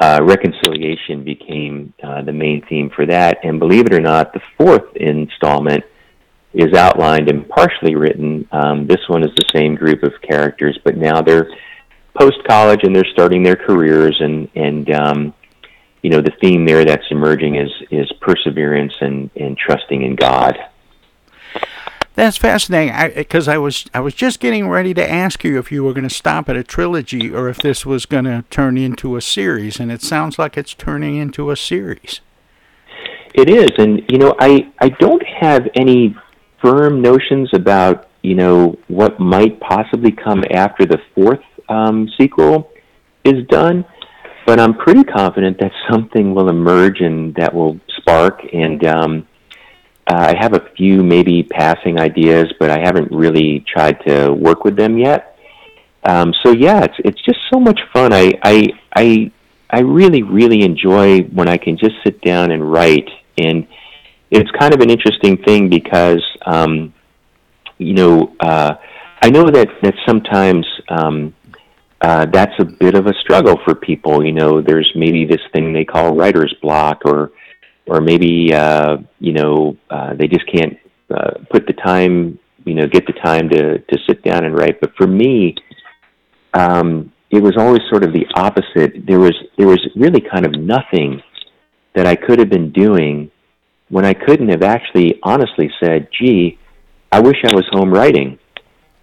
uh, 0.00 0.20
reconciliation 0.22 1.22
became 1.22 1.92
uh, 2.02 2.22
the 2.22 2.32
main 2.32 2.64
theme 2.66 2.90
for 2.96 3.04
that. 3.04 3.38
And 3.44 3.60
believe 3.60 3.84
it 3.86 3.92
or 3.92 4.00
not, 4.00 4.32
the 4.32 4.40
fourth 4.56 4.96
installment 4.96 5.84
is 6.54 6.72
outlined 6.72 7.28
and 7.28 7.46
partially 7.46 7.94
written. 7.94 8.48
Um, 8.52 8.86
this 8.86 9.06
one 9.08 9.22
is 9.22 9.34
the 9.36 9.44
same 9.54 9.74
group 9.74 10.02
of 10.02 10.12
characters, 10.22 10.78
but 10.82 10.96
now 10.96 11.20
they're 11.20 11.50
post 12.18 12.38
college 12.48 12.80
and 12.82 12.96
they're 12.96 13.04
starting 13.12 13.42
their 13.42 13.54
careers 13.54 14.16
and 14.18 14.48
and 14.54 14.90
um, 14.92 15.34
you 16.02 16.10
know 16.10 16.20
the 16.20 16.32
theme 16.40 16.66
there 16.66 16.84
that's 16.84 17.06
emerging 17.10 17.56
is 17.56 17.70
is 17.90 18.10
perseverance 18.20 18.94
and 19.00 19.30
and 19.36 19.56
trusting 19.56 20.02
in 20.02 20.16
God. 20.16 20.58
That's 22.18 22.36
fascinating 22.36 23.14
because 23.14 23.46
I, 23.46 23.58
was 23.58 23.86
I 23.94 24.00
was 24.00 24.12
just 24.12 24.40
getting 24.40 24.68
ready 24.68 24.92
to 24.92 25.08
ask 25.08 25.44
you 25.44 25.56
if 25.56 25.70
you 25.70 25.84
were 25.84 25.92
going 25.92 26.08
to 26.08 26.12
stop 26.12 26.48
at 26.48 26.56
a 26.56 26.64
trilogy 26.64 27.32
or 27.32 27.48
if 27.48 27.58
this 27.58 27.86
was 27.86 28.06
going 28.06 28.24
to 28.24 28.44
turn 28.50 28.76
into 28.76 29.14
a 29.14 29.20
series, 29.20 29.78
and 29.78 29.92
it 29.92 30.02
sounds 30.02 30.36
like 30.36 30.56
it's 30.56 30.74
turning 30.74 31.14
into 31.14 31.52
a 31.52 31.56
series. 31.56 32.20
It 33.34 33.48
is, 33.48 33.70
and 33.78 34.02
you 34.08 34.18
know 34.18 34.34
I 34.40 34.68
I 34.80 34.88
don't 34.88 35.22
have 35.24 35.68
any 35.76 36.16
firm 36.60 37.00
notions 37.00 37.50
about 37.52 38.08
you 38.22 38.34
know 38.34 38.76
what 38.88 39.20
might 39.20 39.60
possibly 39.60 40.10
come 40.10 40.42
after 40.50 40.84
the 40.84 40.98
fourth 41.14 41.44
um, 41.68 42.08
sequel 42.18 42.68
is 43.22 43.46
done, 43.46 43.84
but 44.48 44.58
I'm 44.58 44.72
pretty 44.72 45.04
confident 45.04 45.60
that 45.60 45.72
something 45.90 46.34
will 46.34 46.48
emerge 46.48 47.02
and 47.02 47.34
that 47.34 47.54
will 47.54 47.78
spark 47.98 48.40
and. 48.52 48.82
Um, 48.84 49.28
I 50.10 50.34
have 50.40 50.54
a 50.54 50.70
few 50.74 51.04
maybe 51.04 51.42
passing 51.42 52.00
ideas, 52.00 52.46
but 52.58 52.70
I 52.70 52.78
haven't 52.82 53.12
really 53.12 53.62
tried 53.70 54.00
to 54.06 54.32
work 54.32 54.64
with 54.64 54.74
them 54.74 54.96
yet. 54.96 55.36
Um, 56.02 56.32
so 56.42 56.50
yeah, 56.52 56.82
it's 56.84 56.94
it's 57.04 57.22
just 57.26 57.38
so 57.52 57.60
much 57.60 57.78
fun. 57.92 58.14
I 58.14 58.32
I 58.42 58.68
I 58.96 59.30
I 59.68 59.80
really 59.80 60.22
really 60.22 60.62
enjoy 60.62 61.20
when 61.24 61.46
I 61.46 61.58
can 61.58 61.76
just 61.76 61.96
sit 62.02 62.22
down 62.22 62.52
and 62.52 62.72
write, 62.72 63.10
and 63.36 63.66
it's 64.30 64.50
kind 64.52 64.72
of 64.72 64.80
an 64.80 64.88
interesting 64.88 65.36
thing 65.44 65.68
because 65.68 66.24
um, 66.46 66.94
you 67.76 67.92
know 67.92 68.34
uh, 68.40 68.76
I 69.20 69.28
know 69.28 69.50
that 69.50 69.68
that 69.82 69.94
sometimes. 70.06 70.66
Um, 70.88 71.34
uh, 72.00 72.26
that's 72.26 72.54
a 72.60 72.64
bit 72.64 72.94
of 72.94 73.06
a 73.06 73.14
struggle 73.14 73.58
for 73.64 73.74
people. 73.74 74.24
You 74.24 74.32
know, 74.32 74.60
there's 74.62 74.90
maybe 74.94 75.24
this 75.24 75.40
thing 75.52 75.72
they 75.72 75.84
call 75.84 76.14
writer's 76.14 76.54
block, 76.62 77.02
or 77.04 77.32
or 77.86 78.00
maybe 78.00 78.54
uh, 78.54 78.98
you 79.18 79.32
know 79.32 79.76
uh, 79.90 80.14
they 80.14 80.28
just 80.28 80.46
can't 80.52 80.78
uh, 81.10 81.32
put 81.50 81.66
the 81.66 81.72
time, 81.72 82.38
you 82.64 82.74
know, 82.74 82.86
get 82.86 83.06
the 83.06 83.14
time 83.14 83.48
to 83.48 83.78
to 83.78 83.98
sit 84.06 84.22
down 84.22 84.44
and 84.44 84.54
write. 84.56 84.80
But 84.80 84.94
for 84.96 85.06
me, 85.06 85.56
um, 86.54 87.12
it 87.30 87.42
was 87.42 87.56
always 87.58 87.82
sort 87.90 88.04
of 88.04 88.12
the 88.12 88.26
opposite. 88.34 89.06
There 89.06 89.18
was 89.18 89.34
there 89.56 89.66
was 89.66 89.84
really 89.96 90.20
kind 90.20 90.46
of 90.46 90.52
nothing 90.52 91.22
that 91.94 92.06
I 92.06 92.14
could 92.14 92.38
have 92.38 92.48
been 92.48 92.70
doing 92.70 93.30
when 93.88 94.04
I 94.04 94.14
couldn't 94.14 94.50
have 94.50 94.62
actually 94.62 95.18
honestly 95.24 95.68
said, 95.82 96.08
"Gee, 96.16 96.58
I 97.10 97.18
wish 97.20 97.38
I 97.44 97.54
was 97.54 97.66
home 97.72 97.92
writing." 97.92 98.38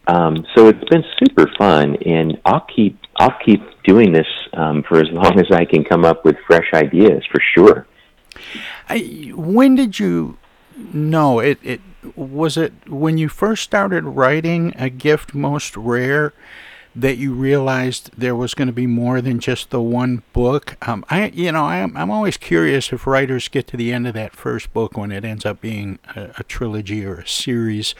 Um, 0.08 0.46
so 0.56 0.68
it's 0.68 0.84
been 0.90 1.04
super 1.20 1.50
fun, 1.58 1.96
and 2.06 2.40
I'll 2.46 2.66
keep 2.76 3.00
I'll 3.18 3.38
keep 3.44 3.62
doing 3.84 4.12
this 4.12 4.28
um, 4.54 4.84
for 4.84 5.00
as 5.00 5.10
long 5.12 5.40
as 5.40 5.48
I 5.52 5.66
can 5.66 5.84
come 5.84 6.06
up 6.06 6.26
with 6.26 6.36
fresh 6.46 6.68
ideas 6.74 7.24
for 7.32 7.42
sure. 7.54 7.88
I, 8.90 9.32
when 9.34 9.76
did 9.76 10.00
you 10.00 10.38
know 10.94 11.40
it? 11.40 11.60
It 11.64 11.82
was 12.16 12.58
it 12.58 12.74
when 12.88 13.18
you 13.18 13.30
first 13.30 13.64
started 13.64 14.04
writing 14.04 14.74
a 14.78 14.90
gift 14.90 15.34
most 15.34 15.76
rare 15.76 16.34
that 16.96 17.18
you 17.18 17.34
realized 17.34 18.10
there 18.18 18.36
was 18.36 18.54
going 18.54 18.68
to 18.68 18.74
be 18.74 18.88
more 18.88 19.20
than 19.20 19.40
just 19.40 19.70
the 19.70 19.82
one 19.82 20.24
book. 20.32 20.78
Um, 20.88 21.04
I, 21.10 21.28
you 21.28 21.52
know, 21.52 21.66
I'm 21.66 21.96
I'm 21.98 22.12
always 22.12 22.38
curious 22.38 22.94
if 22.94 23.06
writers 23.06 23.48
get 23.48 23.68
to 23.68 23.78
the 23.78 23.92
end 23.92 24.08
of 24.08 24.14
that 24.14 24.36
first 24.36 24.72
book 24.74 24.98
when 24.98 25.12
it 25.12 25.26
ends 25.26 25.46
up 25.46 25.60
being 25.62 26.00
a, 26.16 26.32
a 26.38 26.44
trilogy 26.44 27.06
or 27.06 27.16
a 27.16 27.28
series. 27.28 27.96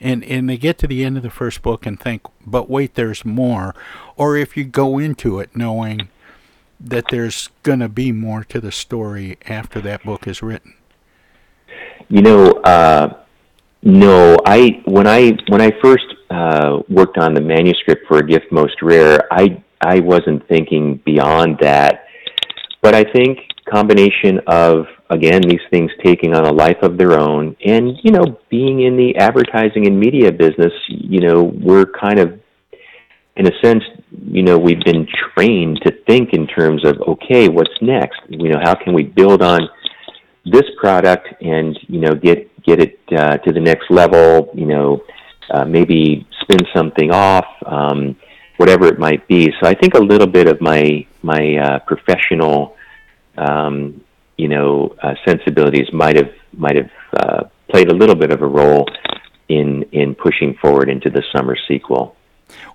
And, 0.00 0.24
and 0.24 0.48
they 0.48 0.56
get 0.56 0.78
to 0.78 0.86
the 0.86 1.04
end 1.04 1.16
of 1.16 1.22
the 1.22 1.30
first 1.30 1.62
book 1.62 1.84
and 1.84 1.98
think, 1.98 2.22
but 2.46 2.70
wait, 2.70 2.94
there's 2.94 3.24
more. 3.24 3.74
Or 4.16 4.36
if 4.36 4.56
you 4.56 4.64
go 4.64 4.98
into 4.98 5.40
it 5.40 5.56
knowing 5.56 6.08
that 6.80 7.06
there's 7.10 7.48
going 7.62 7.80
to 7.80 7.88
be 7.88 8.12
more 8.12 8.44
to 8.44 8.60
the 8.60 8.72
story 8.72 9.36
after 9.46 9.80
that 9.80 10.04
book 10.04 10.26
is 10.26 10.42
written? 10.42 10.74
You 12.08 12.22
know, 12.22 12.50
uh, 12.64 13.18
no. 13.82 14.36
I 14.46 14.82
when 14.86 15.06
I 15.06 15.36
when 15.48 15.60
I 15.60 15.72
first 15.82 16.06
uh, 16.30 16.80
worked 16.88 17.18
on 17.18 17.34
the 17.34 17.40
manuscript 17.40 18.06
for 18.06 18.18
A 18.18 18.26
Gift 18.26 18.46
Most 18.50 18.80
Rare, 18.80 19.20
I 19.30 19.62
I 19.80 20.00
wasn't 20.00 20.46
thinking 20.48 20.96
beyond 21.04 21.58
that. 21.60 22.06
But 22.80 22.94
I 22.94 23.04
think 23.04 23.40
combination 23.68 24.40
of 24.46 24.86
again 25.10 25.42
these 25.42 25.60
things 25.70 25.90
taking 26.04 26.34
on 26.34 26.46
a 26.46 26.52
life 26.52 26.82
of 26.82 26.98
their 26.98 27.18
own, 27.18 27.56
and 27.64 27.98
you 28.02 28.12
know 28.12 28.38
being 28.50 28.82
in 28.82 28.96
the 28.96 29.16
advertising 29.16 29.86
and 29.86 29.98
media 29.98 30.32
business, 30.32 30.72
you 30.88 31.20
know 31.20 31.42
we're 31.42 31.86
kind 31.86 32.18
of 32.18 32.40
in 33.38 33.46
a 33.46 33.52
sense, 33.62 33.84
you 34.26 34.42
know, 34.42 34.58
we've 34.58 34.82
been 34.84 35.06
trained 35.32 35.80
to 35.86 35.92
think 36.08 36.32
in 36.32 36.46
terms 36.48 36.84
of, 36.84 37.00
okay, 37.06 37.48
what's 37.48 37.70
next? 37.80 38.20
You 38.28 38.48
know, 38.50 38.58
how 38.60 38.74
can 38.74 38.92
we 38.92 39.04
build 39.04 39.42
on 39.42 39.60
this 40.44 40.64
product 40.76 41.28
and, 41.40 41.78
you 41.86 42.00
know, 42.00 42.14
get, 42.16 42.50
get 42.64 42.80
it 42.80 42.98
uh, 43.16 43.38
to 43.38 43.52
the 43.52 43.60
next 43.60 43.90
level, 43.90 44.50
you 44.54 44.66
know, 44.66 45.04
uh, 45.54 45.64
maybe 45.64 46.26
spin 46.42 46.58
something 46.74 47.12
off, 47.12 47.46
um, 47.64 48.16
whatever 48.56 48.86
it 48.86 48.98
might 48.98 49.26
be. 49.28 49.52
So 49.62 49.68
I 49.68 49.74
think 49.74 49.94
a 49.94 50.00
little 50.00 50.26
bit 50.26 50.48
of 50.48 50.60
my, 50.60 51.06
my 51.22 51.56
uh, 51.58 51.78
professional, 51.86 52.74
um, 53.36 54.02
you 54.38 54.48
know, 54.48 54.96
uh, 55.02 55.14
sensibilities 55.26 55.92
might 55.92 56.16
have, 56.16 56.32
might 56.56 56.76
have 56.76 56.90
uh, 57.12 57.44
played 57.68 57.90
a 57.90 57.94
little 57.94 58.14
bit 58.14 58.30
of 58.32 58.40
a 58.40 58.46
role 58.46 58.86
in, 59.48 59.82
in 59.92 60.14
pushing 60.14 60.54
forward 60.54 60.88
into 60.88 61.10
the 61.10 61.22
summer 61.36 61.56
sequel. 61.68 62.14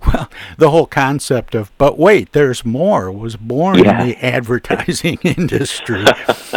Well, 0.05 0.30
the 0.57 0.70
whole 0.70 0.86
concept 0.86 1.55
of, 1.55 1.72
but 1.80 1.97
wait, 1.97 2.34
there's 2.34 2.64
more, 2.64 3.11
was 3.11 3.36
born 3.36 3.80
Yeah. 3.80 4.01
in 4.03 4.09
the 4.09 4.18
advertising 4.24 5.18
industry. 5.24 6.05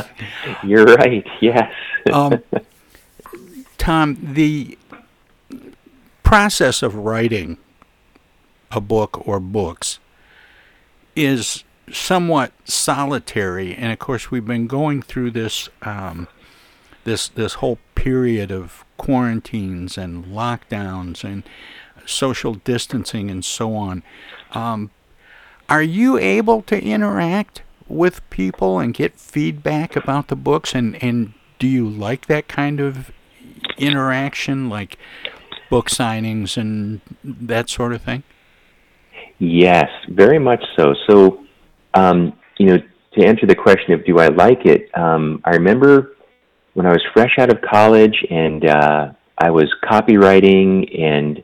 You're 0.62 0.84
right. 0.84 1.26
Yes. 1.40 1.72
um, 2.12 2.42
Tom, 3.78 4.18
the 4.20 4.76
process 6.22 6.82
of 6.82 6.94
writing 6.96 7.56
a 8.72 8.80
book 8.80 9.26
or 9.26 9.38
books 9.40 9.98
is 11.14 11.64
somewhat 11.92 12.52
solitary, 12.64 13.74
and 13.74 13.92
of 13.92 13.98
course, 13.98 14.30
we've 14.30 14.46
been 14.46 14.66
going 14.66 15.02
through 15.02 15.30
this 15.32 15.68
um, 15.82 16.28
this 17.04 17.28
this 17.28 17.54
whole 17.54 17.78
period 17.94 18.50
of 18.50 18.84
quarantines 18.96 19.98
and 19.98 20.26
lockdowns 20.26 21.24
and 21.24 21.42
social 22.04 22.54
distancing 22.54 23.30
and 23.30 23.44
so 23.44 23.74
on. 23.74 24.02
Um, 24.52 24.90
are 25.68 25.82
you 25.82 26.16
able 26.18 26.62
to 26.62 26.80
interact 26.82 27.62
with 27.88 28.28
people 28.30 28.78
and 28.78 28.94
get 28.94 29.18
feedback 29.18 29.96
about 29.96 30.28
the 30.28 30.36
books? 30.36 30.74
And, 30.74 31.02
and 31.02 31.34
do 31.58 31.66
you 31.66 31.88
like 31.88 32.26
that 32.26 32.48
kind 32.48 32.80
of 32.80 33.10
interaction, 33.76 34.68
like 34.68 34.98
book 35.70 35.88
signings 35.88 36.56
and 36.56 37.00
that 37.24 37.68
sort 37.68 37.92
of 37.92 38.02
thing? 38.02 38.22
Yes, 39.38 39.90
very 40.08 40.38
much 40.38 40.64
so. 40.76 40.94
So, 41.08 41.45
um, 41.96 42.32
you 42.58 42.66
know, 42.66 42.78
to 43.14 43.26
answer 43.26 43.46
the 43.46 43.54
question 43.54 43.92
of 43.92 44.04
do 44.04 44.18
I 44.18 44.28
like 44.28 44.66
it, 44.66 44.90
um, 44.96 45.40
I 45.44 45.50
remember 45.50 46.16
when 46.74 46.86
I 46.86 46.90
was 46.90 47.02
fresh 47.14 47.38
out 47.38 47.50
of 47.50 47.62
college 47.62 48.16
and 48.30 48.68
uh, 48.68 49.12
I 49.38 49.50
was 49.50 49.72
copywriting 49.84 51.00
and 51.00 51.42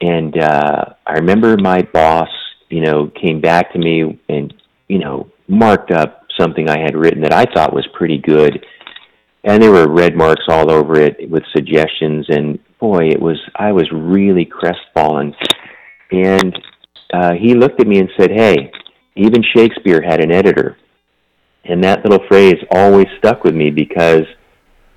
and 0.00 0.36
uh, 0.38 0.84
I 1.06 1.12
remember 1.14 1.56
my 1.56 1.80
boss, 1.80 2.28
you 2.68 2.82
know, 2.82 3.10
came 3.20 3.40
back 3.40 3.72
to 3.72 3.78
me 3.78 4.18
and 4.28 4.52
you 4.88 4.98
know 4.98 5.30
marked 5.48 5.90
up 5.90 6.26
something 6.38 6.68
I 6.68 6.78
had 6.78 6.96
written 6.96 7.22
that 7.22 7.32
I 7.32 7.44
thought 7.54 7.72
was 7.72 7.86
pretty 7.94 8.18
good, 8.18 8.66
and 9.44 9.62
there 9.62 9.70
were 9.70 9.88
red 9.88 10.16
marks 10.16 10.44
all 10.48 10.70
over 10.70 11.00
it 11.00 11.30
with 11.30 11.44
suggestions. 11.54 12.26
And 12.28 12.58
boy, 12.78 13.08
it 13.08 13.20
was 13.20 13.38
I 13.54 13.72
was 13.72 13.88
really 13.92 14.44
crestfallen. 14.44 15.34
And 16.10 16.58
uh, 17.12 17.32
he 17.34 17.54
looked 17.54 17.80
at 17.80 17.86
me 17.86 18.00
and 18.00 18.10
said, 18.18 18.30
"Hey, 18.30 18.70
even 19.16 19.42
Shakespeare 19.54 20.00
had 20.02 20.20
an 20.22 20.32
editor." 20.32 20.76
And 21.64 21.82
that 21.84 22.04
little 22.04 22.24
phrase 22.28 22.56
always 22.70 23.06
stuck 23.18 23.42
with 23.42 23.54
me 23.54 23.70
because 23.70 24.24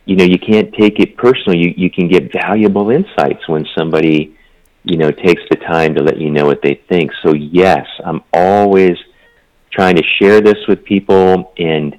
you 0.05 0.15
know 0.15 0.23
you 0.23 0.39
can't 0.39 0.73
take 0.73 0.99
it 0.99 1.17
personally. 1.17 1.59
You 1.59 1.73
you 1.75 1.89
can 1.89 2.07
get 2.07 2.31
valuable 2.31 2.89
insights 2.91 3.47
when 3.47 3.65
somebody 3.77 4.35
you 4.83 4.97
know 4.97 5.11
takes 5.11 5.41
the 5.49 5.57
time 5.57 5.95
to 5.95 6.03
let 6.03 6.19
you 6.19 6.29
know 6.29 6.45
what 6.45 6.61
they 6.61 6.81
think. 6.89 7.11
So 7.23 7.33
yes, 7.33 7.85
I'm 8.05 8.21
always 8.33 8.97
trying 9.71 9.95
to 9.95 10.03
share 10.19 10.41
this 10.41 10.57
with 10.67 10.83
people 10.83 11.53
and 11.57 11.97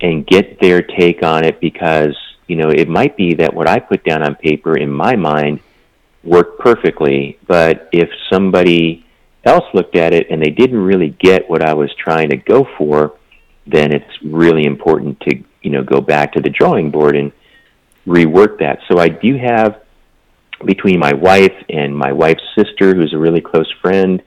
and 0.00 0.26
get 0.26 0.60
their 0.60 0.82
take 0.82 1.22
on 1.22 1.44
it 1.44 1.60
because 1.60 2.16
you 2.46 2.56
know 2.56 2.70
it 2.70 2.88
might 2.88 3.16
be 3.16 3.34
that 3.34 3.52
what 3.52 3.68
I 3.68 3.78
put 3.78 4.04
down 4.04 4.22
on 4.22 4.34
paper 4.34 4.76
in 4.76 4.90
my 4.90 5.16
mind 5.16 5.60
worked 6.24 6.60
perfectly, 6.60 7.38
but 7.46 7.88
if 7.92 8.08
somebody 8.30 9.06
else 9.48 9.64
looked 9.74 9.96
at 9.96 10.12
it 10.14 10.30
and 10.30 10.40
they 10.40 10.50
didn't 10.50 10.78
really 10.78 11.10
get 11.18 11.48
what 11.50 11.62
I 11.62 11.74
was 11.74 11.90
trying 11.96 12.30
to 12.30 12.36
go 12.36 12.66
for, 12.76 13.18
then 13.66 13.92
it's 13.92 14.22
really 14.22 14.64
important 14.64 15.20
to 15.20 15.42
you 15.62 15.70
know 15.70 15.82
go 15.82 16.00
back 16.00 16.32
to 16.34 16.40
the 16.40 16.50
drawing 16.50 16.90
board 16.90 17.16
and 17.16 17.32
rework 18.06 18.58
that. 18.60 18.78
So 18.88 18.98
I 18.98 19.08
do 19.08 19.36
have 19.36 19.82
between 20.64 20.98
my 20.98 21.12
wife 21.12 21.54
and 21.68 21.96
my 21.96 22.12
wife's 22.12 22.42
sister, 22.56 22.94
who's 22.94 23.12
a 23.14 23.18
really 23.18 23.40
close 23.40 23.70
friend, 23.80 24.22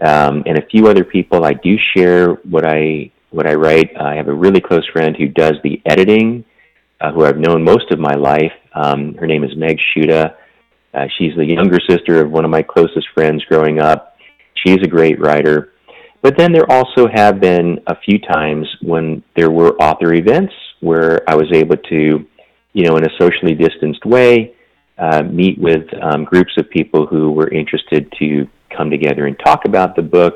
um, 0.00 0.42
and 0.46 0.58
a 0.58 0.66
few 0.66 0.88
other 0.88 1.04
people. 1.04 1.44
I 1.44 1.52
do 1.52 1.76
share 1.94 2.34
what 2.34 2.64
I 2.66 3.10
what 3.30 3.46
I 3.46 3.54
write. 3.54 3.96
I 3.96 4.14
have 4.16 4.28
a 4.28 4.34
really 4.34 4.60
close 4.60 4.86
friend 4.88 5.16
who 5.16 5.28
does 5.28 5.54
the 5.62 5.80
editing, 5.86 6.44
uh, 7.00 7.12
who 7.12 7.24
I've 7.24 7.38
known 7.38 7.62
most 7.62 7.90
of 7.90 7.98
my 7.98 8.14
life. 8.14 8.52
Um, 8.74 9.14
her 9.14 9.26
name 9.26 9.44
is 9.44 9.56
Meg 9.56 9.78
Shuda. 9.94 10.34
Uh, 10.94 11.06
she's 11.16 11.34
the 11.36 11.46
younger 11.46 11.78
sister 11.88 12.20
of 12.20 12.30
one 12.30 12.44
of 12.44 12.50
my 12.50 12.62
closest 12.62 13.08
friends 13.14 13.42
growing 13.44 13.80
up. 13.80 14.11
She's 14.64 14.78
a 14.82 14.88
great 14.88 15.20
writer. 15.20 15.72
But 16.22 16.38
then 16.38 16.52
there 16.52 16.70
also 16.70 17.08
have 17.12 17.40
been 17.40 17.80
a 17.88 17.96
few 17.96 18.18
times 18.18 18.66
when 18.82 19.22
there 19.36 19.50
were 19.50 19.74
author 19.82 20.14
events 20.14 20.52
where 20.80 21.28
I 21.28 21.34
was 21.34 21.50
able 21.52 21.76
to, 21.76 22.24
you 22.72 22.84
know, 22.84 22.96
in 22.96 23.04
a 23.04 23.10
socially 23.18 23.54
distanced 23.54 24.04
way, 24.06 24.54
uh, 24.98 25.22
meet 25.22 25.58
with 25.58 25.84
um, 26.00 26.24
groups 26.24 26.52
of 26.58 26.70
people 26.70 27.06
who 27.06 27.32
were 27.32 27.48
interested 27.48 28.12
to 28.20 28.46
come 28.76 28.88
together 28.88 29.26
and 29.26 29.36
talk 29.44 29.64
about 29.64 29.96
the 29.96 30.02
book. 30.02 30.34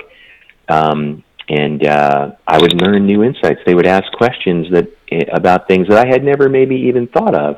Um, 0.68 1.22
and 1.49 1.87
uh, 1.87 2.33
I 2.49 2.59
would 2.59 2.74
learn 2.83 3.07
new 3.07 3.22
insights. 3.22 3.61
They 3.64 3.74
would 3.74 3.87
ask 3.87 4.11
questions 4.12 4.66
that 4.72 4.89
eh, 5.12 5.24
about 5.33 5.68
things 5.68 5.87
that 5.89 6.05
I 6.05 6.09
had 6.09 6.24
never 6.24 6.49
maybe 6.49 6.74
even 6.74 7.07
thought 7.07 7.35
of, 7.37 7.57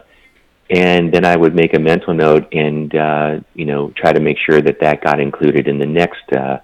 and 0.71 1.13
then 1.13 1.25
I 1.25 1.37
would 1.37 1.55
make 1.55 1.75
a 1.75 1.79
mental 1.79 2.15
note 2.15 2.53
and 2.53 2.95
uh, 2.95 3.41
you 3.55 3.65
know 3.65 3.93
try 3.97 4.13
to 4.13 4.21
make 4.21 4.37
sure 4.39 4.61
that 4.61 4.81
that 4.81 5.03
got 5.03 5.21
included 5.21 5.69
in 5.69 5.79
the 5.79 5.87
next 5.87 6.33
uh, 6.33 6.59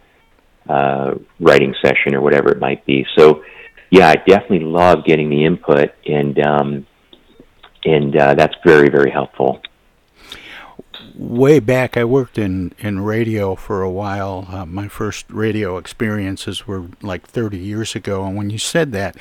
uh, 0.68 1.14
writing 1.40 1.74
session 1.82 2.14
or 2.14 2.20
whatever 2.20 2.50
it 2.50 2.59
might 2.59 2.84
be. 2.86 3.07
So, 3.16 3.44
yeah, 3.90 4.09
I 4.09 4.16
definitely 4.16 4.61
love 4.61 5.05
getting 5.05 5.30
the 5.30 5.44
input, 5.44 5.92
and 6.07 6.38
um, 6.40 6.86
and 7.84 8.16
uh, 8.16 8.34
that's 8.34 8.55
very 8.64 8.88
very 8.88 9.11
helpful 9.11 9.62
way 11.16 11.61
back, 11.61 11.96
I 11.96 12.05
worked 12.05 12.38
in, 12.38 12.72
in 12.78 13.00
radio 13.00 13.55
for 13.55 13.82
a 13.82 13.90
while. 13.90 14.46
Uh, 14.48 14.66
my 14.66 14.88
first 14.88 15.26
radio 15.30 15.76
experiences 15.76 16.66
were 16.66 16.86
like 17.02 17.26
30 17.26 17.59
years 17.59 17.94
ago. 17.94 18.24
And 18.24 18.36
when 18.36 18.50
you 18.50 18.59
said 18.59 18.92
that 18.92 19.16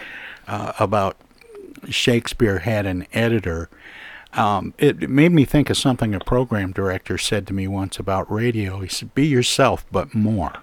uh, 0.47 0.73
about 0.79 1.17
Shakespeare 1.89 2.59
had 2.59 2.85
an 2.85 3.05
editor, 3.13 3.69
um, 4.33 4.73
it, 4.77 5.03
it 5.03 5.09
made 5.09 5.31
me 5.31 5.45
think 5.45 5.69
of 5.69 5.77
something 5.77 6.13
a 6.13 6.19
program 6.19 6.71
director 6.71 7.17
said 7.17 7.47
to 7.47 7.53
me 7.53 7.67
once 7.67 7.99
about 7.99 8.31
radio. 8.31 8.79
He 8.79 8.89
said, 8.89 9.13
Be 9.13 9.25
yourself, 9.25 9.85
but 9.91 10.13
more. 10.13 10.53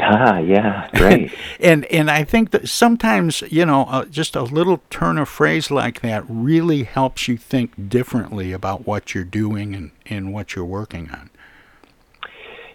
Ah, 0.00 0.38
yeah, 0.38 0.88
great. 0.94 1.32
and 1.60 1.84
and 1.86 2.10
I 2.10 2.22
think 2.22 2.50
that 2.50 2.68
sometimes 2.68 3.42
you 3.50 3.66
know 3.66 3.84
uh, 3.88 4.04
just 4.04 4.36
a 4.36 4.42
little 4.42 4.80
turn 4.90 5.18
of 5.18 5.28
phrase 5.28 5.70
like 5.70 6.02
that 6.02 6.24
really 6.28 6.84
helps 6.84 7.26
you 7.26 7.36
think 7.36 7.88
differently 7.88 8.52
about 8.52 8.86
what 8.86 9.14
you're 9.14 9.24
doing 9.24 9.74
and 9.74 9.90
and 10.06 10.32
what 10.32 10.54
you're 10.54 10.64
working 10.64 11.10
on. 11.10 11.30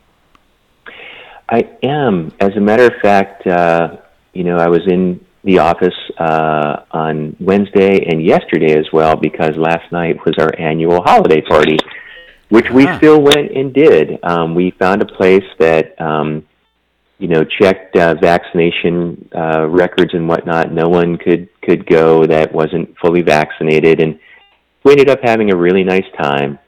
I 1.50 1.70
am. 1.84 2.32
As 2.40 2.56
a 2.56 2.62
matter 2.62 2.86
of 2.86 2.94
fact, 3.02 3.46
uh, 3.46 3.98
you 4.34 4.44
know, 4.44 4.58
I 4.58 4.68
was 4.68 4.82
in 4.88 5.24
the 5.44 5.60
office 5.60 5.94
uh, 6.18 6.84
on 6.92 7.36
Wednesday 7.40 8.06
and 8.10 8.24
yesterday 8.24 8.78
as 8.78 8.88
well 8.92 9.16
because 9.16 9.56
last 9.58 9.92
night 9.92 10.26
was 10.26 10.36
our 10.40 10.52
annual 10.58 11.04
holiday 11.04 11.42
party, 11.42 11.78
which 12.50 12.70
we 12.72 12.88
Ah. 12.88 12.98
still 12.98 13.22
went 13.22 13.52
and 13.52 13.74
did. 13.74 14.20
Um, 14.24 14.56
we 14.56 14.72
found 14.72 15.02
a 15.02 15.06
place 15.06 15.46
that, 15.60 16.00
um, 16.00 16.44
you 17.20 17.28
know, 17.28 17.44
checked 17.44 17.96
uh, 17.96 18.16
vaccination 18.16 19.28
uh, 19.36 19.68
records 19.68 20.14
and 20.14 20.28
whatnot. 20.28 20.72
No 20.72 20.88
one 20.90 21.18
could 21.18 21.48
could 21.62 21.86
go 21.86 22.26
that 22.26 22.54
wasn't 22.54 22.96
fully 23.00 23.22
vaccinated, 23.22 24.00
and 24.00 24.20
we 24.84 24.92
ended 24.92 25.10
up 25.10 25.20
having 25.24 25.52
a 25.52 25.56
really 25.56 25.84
nice 25.84 26.06
time. 26.22 26.60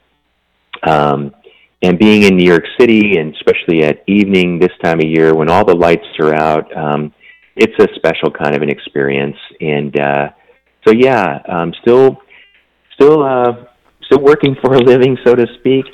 Um, 0.82 1.34
and 1.82 1.96
being 1.98 2.22
in 2.24 2.36
New 2.36 2.44
York 2.46 2.64
City, 2.78 3.18
and 3.18 3.32
especially 3.34 3.84
at 3.84 4.02
evening 4.08 4.58
this 4.58 4.72
time 4.82 4.98
of 4.98 5.04
year 5.06 5.32
when 5.34 5.48
all 5.48 5.64
the 5.64 5.74
lights 5.76 6.06
are 6.18 6.34
out, 6.34 6.76
um, 6.76 7.12
it's 7.54 7.78
a 7.78 7.86
special 7.94 8.30
kind 8.32 8.56
of 8.56 8.62
an 8.62 8.68
experience. 8.68 9.36
And 9.60 9.98
uh, 10.00 10.30
so, 10.84 10.92
yeah, 10.92 11.38
um, 11.48 11.72
still, 11.82 12.20
still, 12.94 13.22
uh, 13.22 13.64
still 14.08 14.22
working 14.22 14.56
for 14.56 14.74
a 14.74 14.78
living, 14.78 15.18
so 15.24 15.34
to 15.34 15.46
speak. 15.58 15.84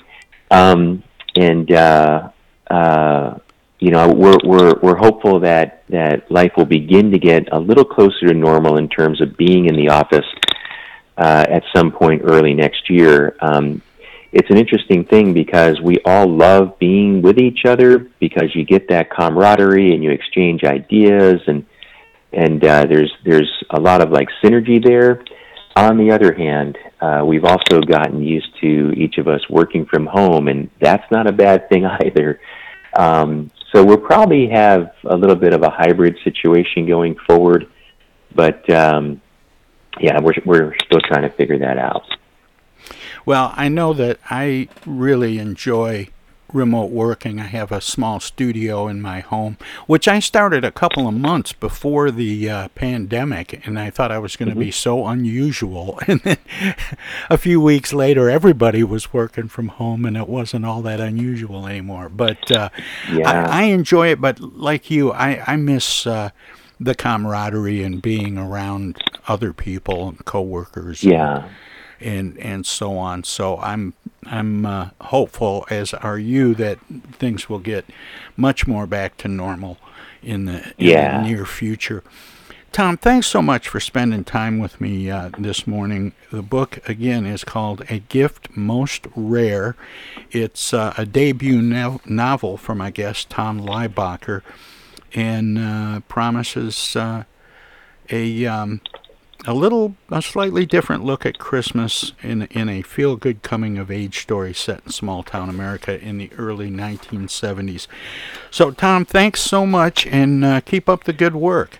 Um, 0.51 1.03
and 1.37 1.71
uh, 1.73 2.31
uh, 2.71 3.39
you 3.81 3.91
know, 3.91 4.09
we're 4.09 4.39
we're 4.45 4.75
we're 4.81 4.97
hopeful 4.97 5.41
that 5.41 5.85
that 5.89 6.31
life 6.31 6.53
will 6.57 6.65
begin 6.65 7.11
to 7.11 7.19
get 7.19 7.53
a 7.53 7.59
little 7.59 7.85
closer 7.85 8.29
to 8.29 8.35
normal 8.35 8.79
in 8.79 8.89
terms 8.89 9.21
of 9.21 9.37
being 9.37 9.67
in 9.67 9.77
the 9.77 9.89
office 9.89 10.27
uh, 11.19 11.45
at 11.49 11.65
some 11.75 11.91
point 11.93 12.23
early 12.25 12.55
next 12.55 12.89
year. 12.89 13.37
Um, 13.41 13.83
it's 14.33 14.51
an 14.51 14.57
interesting 14.57 15.05
thing 15.05 15.33
because 15.33 15.81
we 15.81 15.99
all 16.05 16.27
love 16.27 16.79
being 16.79 17.23
with 17.23 17.39
each 17.39 17.65
other 17.65 18.11
because 18.19 18.55
you 18.55 18.65
get 18.65 18.89
that 18.89 19.11
camaraderie 19.11 19.95
and 19.95 20.03
you 20.03 20.11
exchange 20.11 20.65
ideas 20.65 21.41
and 21.47 21.65
and 22.33 22.65
uh, 22.65 22.85
there's 22.87 23.13
there's 23.25 23.63
a 23.71 23.81
lot 23.81 24.01
of 24.01 24.11
like 24.11 24.29
synergy 24.43 24.85
there. 24.85 25.25
On 25.77 25.99
the 25.99 26.13
other 26.13 26.33
hand, 26.33 26.79
uh, 27.05 27.23
we've 27.23 27.45
also 27.45 27.83
gotten 27.83 28.23
used 28.23 28.49
to 28.63 28.93
each 28.97 29.19
of 29.19 29.29
us 29.29 29.43
working 29.51 29.85
from 29.85 30.07
home, 30.07 30.49
and 30.49 30.71
that's 30.81 31.09
not 31.11 31.27
a 31.27 31.33
bad 31.33 31.69
thing 31.69 31.85
either. 32.05 32.41
Um, 32.97 33.51
so 33.73 33.85
we'll 33.85 33.99
probably 33.99 34.49
have 34.49 34.95
a 35.05 35.17
little 35.17 35.37
bit 35.37 35.53
of 35.53 35.63
a 35.63 35.71
hybrid 35.71 36.17
situation 36.25 36.87
going 36.87 37.17
forward, 37.27 37.67
but 38.35 38.69
um, 38.71 39.21
yeah, 40.01 40.19
we're 40.21 40.35
we're 40.47 40.75
still 40.87 41.01
trying 41.01 41.23
to 41.23 41.31
figure 41.31 41.59
that 41.59 41.77
out. 41.77 42.05
Well, 43.27 43.53
I 43.55 43.69
know 43.69 43.93
that 43.95 44.19
I 44.31 44.69
really 44.87 45.39
enjoy 45.39 46.09
remote 46.55 46.91
working. 46.91 47.41
I 47.41 47.45
have 47.47 47.73
a 47.73 47.81
small 47.81 48.21
studio 48.21 48.87
in 48.89 49.03
my 49.03 49.21
home, 49.21 49.59
which 49.87 50.07
I 50.07 50.21
started 50.21 50.65
a 50.65 50.71
couple 50.71 51.09
of 51.09 51.15
months 51.15 51.53
before 51.53 52.11
the 52.11 52.49
uh, 52.49 52.69
pandemic, 52.69 53.67
and 53.67 53.79
I 53.79 53.91
thought 53.91 54.13
I 54.13 54.19
was 54.19 54.37
going 54.37 54.49
to 54.51 54.55
be 54.55 54.71
so 54.71 55.07
unusual. 55.07 55.99
And 56.09 56.21
then 56.21 56.37
a 57.29 57.37
few 57.39 57.61
weeks 57.61 57.93
later, 57.93 58.31
everybody 58.31 58.85
was 58.85 59.13
working 59.13 59.49
from 59.49 59.69
home, 59.69 60.05
and 60.05 60.17
it 60.17 60.29
wasn't 60.29 60.65
all 60.65 60.83
that 60.83 61.01
unusual 61.01 61.67
anymore. 61.67 62.09
But 62.09 62.51
uh, 62.51 62.69
Yeah. 63.13 63.49
I, 63.49 63.61
I 63.61 63.63
enjoy 63.65 64.09
it. 64.09 64.21
But 64.21 64.39
like 64.41 64.91
you, 64.91 65.13
I, 65.13 65.43
I 65.47 65.57
miss. 65.57 66.07
Uh, 66.07 66.31
the 66.81 66.95
camaraderie 66.95 67.83
and 67.85 68.03
being 68.03 68.37
around 68.37 68.99
other 69.29 69.53
people 69.53 70.09
and 70.09 70.25
coworkers. 70.25 71.05
Yeah. 71.05 71.49
and 72.01 72.37
and 72.39 72.67
so 72.67 72.99
on. 72.99 73.25
So 73.25 73.59
I'm 73.59 73.95
I'm 74.31 74.67
uh, 74.67 74.91
hopeful, 75.01 75.67
as 75.71 75.95
are 75.95 76.19
you, 76.19 76.55
that 76.57 76.79
things 77.13 77.49
will 77.49 77.59
get 77.59 77.85
much 78.37 78.67
more 78.67 78.87
back 78.87 79.17
to 79.19 79.29
normal 79.29 79.79
in 80.23 80.47
the, 80.47 80.67
in 80.79 80.89
Yeah. 80.91 81.19
the 81.23 81.29
near 81.29 81.45
future. 81.47 82.03
Tom, 82.73 82.97
thanks 82.97 83.29
so 83.29 83.41
much 83.41 83.69
for 83.69 83.79
spending 83.79 84.25
time 84.25 84.59
with 84.59 84.81
me 84.81 85.09
uh, 85.09 85.31
this 85.39 85.65
morning. 85.65 86.13
The 86.33 86.43
book, 86.43 86.81
again, 86.89 87.25
is 87.25 87.45
called 87.45 87.85
A 87.89 88.01
Gift 88.01 88.57
Most 88.57 89.07
Rare. 89.15 89.77
It's 90.33 90.75
uh, 90.75 90.93
a 90.99 91.07
debut 91.07 91.63
no- 91.63 92.01
novel 92.05 92.57
from, 92.57 92.81
I 92.81 92.91
guest, 92.91 93.31
Tom 93.31 93.61
Leihbacher, 93.61 94.43
and 95.15 95.57
uh, 95.57 96.01
promises 96.09 96.97
uh, 96.97 97.23
a 98.11 98.45
um, 98.47 98.81
a 99.47 99.55
little, 99.55 99.97
a 100.11 100.23
slightly 100.23 100.67
different 100.67 101.05
look 101.05 101.27
at 101.27 101.39
Christmas 101.39 102.13
in 102.23 102.43
in 102.43 102.69
a 102.69 102.83
feel 102.83 103.17
good 103.17 103.43
coming 103.43 103.79
of 103.79 103.91
age 103.91 104.23
story 104.23 104.55
set 104.55 104.83
in 104.85 104.93
small 104.93 105.23
town 105.23 105.49
America 105.49 106.01
in 106.01 106.19
the 106.19 106.31
early 106.39 106.71
1970s. 106.71 107.87
So, 108.51 108.71
Tom, 108.71 109.05
thanks 109.05 109.41
so 109.41 109.67
much, 109.67 110.07
and 110.07 110.45
uh, 110.45 110.61
keep 110.61 110.89
up 110.89 111.05
the 111.05 111.13
good 111.13 111.35
work. 111.35 111.79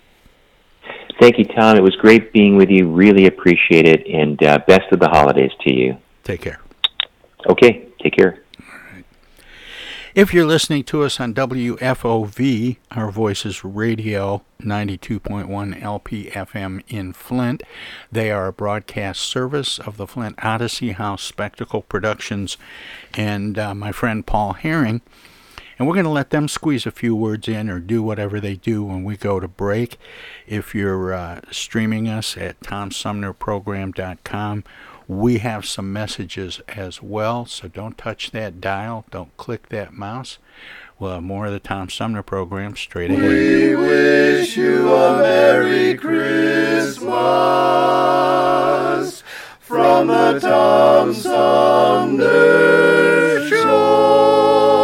Thank 1.21 1.39
you, 1.39 1.45
Tom. 1.45 1.77
It 1.77 1.83
was 1.83 1.97
great 1.97 2.33
being 2.33 2.57
with 2.57 2.71
you. 2.71 2.91
Really 2.91 3.27
appreciate 3.27 3.87
it, 3.87 4.07
and 4.07 4.43
uh, 4.43 4.59
best 4.67 4.93
of 4.93 5.01
the 5.01 5.09
holidays 5.09 5.53
to 5.63 5.73
you. 5.73 5.97
Take 6.25 6.43
care. 6.43 6.61
Okay, 7.49 7.89
take 8.03 8.17
care. 8.17 8.44
If 10.15 10.33
you're 10.33 10.47
listening 10.47 10.85
to 10.85 11.03
us 11.03 11.19
on 11.19 11.35
WFOV, 11.35 12.77
our 12.93 13.11
Voices 13.11 13.65
Radio 13.65 14.45
92.1 14.63 15.83
LPFM 15.83 16.85
in 16.87 17.13
Flint, 17.13 17.65
they 18.13 18.31
are 18.31 18.47
a 18.47 18.53
broadcast 18.53 19.23
service 19.23 19.81
of 19.81 19.97
the 19.97 20.07
Flint 20.07 20.39
Odyssey 20.41 20.93
House 20.93 21.25
Spectacle 21.25 21.83
Productions 21.83 22.57
and 23.15 23.59
uh, 23.59 23.75
my 23.75 23.91
friend 23.91 24.25
Paul 24.25 24.53
Herring. 24.53 25.01
And 25.81 25.89
we're 25.89 25.95
going 25.95 26.05
to 26.05 26.11
let 26.11 26.31
them 26.31 26.47
squeeze 26.47 26.87
a 26.87 26.93
few 26.93 27.17
words 27.17 27.49
in 27.49 27.69
or 27.69 27.81
do 27.81 28.01
whatever 28.01 28.39
they 28.39 28.55
do 28.55 28.85
when 28.85 29.03
we 29.03 29.17
go 29.17 29.41
to 29.41 29.49
break. 29.49 29.99
If 30.47 30.77
you're 30.77 31.13
uh, 31.13 31.41
streaming 31.51 32.09
us 32.09 32.37
at 32.37 32.61
tomsumnerprogram.com, 32.61 34.63
we 35.07 35.39
have 35.39 35.67
some 35.67 35.93
messages 35.93 36.61
as 36.69 37.03
well, 37.03 37.47
so 37.47 37.69
don't 37.69 37.99
touch 37.99 38.31
that 38.31 38.61
dial, 38.61 39.05
don't 39.11 39.37
click 39.37 39.69
that 39.69 39.93
mouse. 39.93 40.39
We'll 40.99 41.15
have 41.15 41.23
more 41.23 41.47
of 41.47 41.53
the 41.53 41.61
Tom 41.61 41.91
Sumner 41.91 42.23
program 42.23 42.77
straight 42.77 43.11
ahead. 43.11 43.23
We 43.23 43.75
wish 43.75 44.57
you 44.57 44.95
a 44.95 45.19
Merry 45.19 45.97
Christmas 45.97 47.05
from 49.59 50.07
the 50.07 50.39
Tom 50.39 51.13
Sumner 51.13 52.25
Show. 53.49 54.84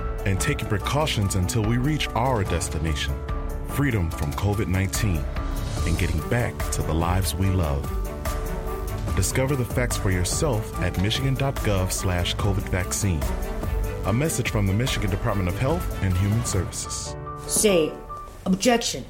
and 0.25 0.39
taking 0.39 0.67
precautions 0.67 1.35
until 1.35 1.63
we 1.63 1.77
reach 1.77 2.07
our 2.09 2.43
destination 2.43 3.13
freedom 3.71 4.11
from 4.11 4.33
COVID 4.33 4.67
19 4.67 5.23
and 5.87 5.97
getting 5.97 6.19
back 6.29 6.57
to 6.71 6.81
the 6.81 6.93
lives 6.93 7.33
we 7.33 7.49
love. 7.49 7.81
Discover 9.15 9.55
the 9.55 9.65
facts 9.65 9.97
for 9.97 10.11
yourself 10.11 10.79
at 10.81 11.01
michigan.gov 11.01 11.91
slash 11.91 12.35
COVID 12.35 12.67
vaccine. 12.69 13.21
A 14.05 14.13
message 14.13 14.49
from 14.49 14.67
the 14.67 14.73
Michigan 14.73 15.09
Department 15.09 15.47
of 15.47 15.57
Health 15.57 16.03
and 16.03 16.15
Human 16.17 16.43
Services. 16.45 17.15
Say, 17.47 17.91
objection. 18.45 19.05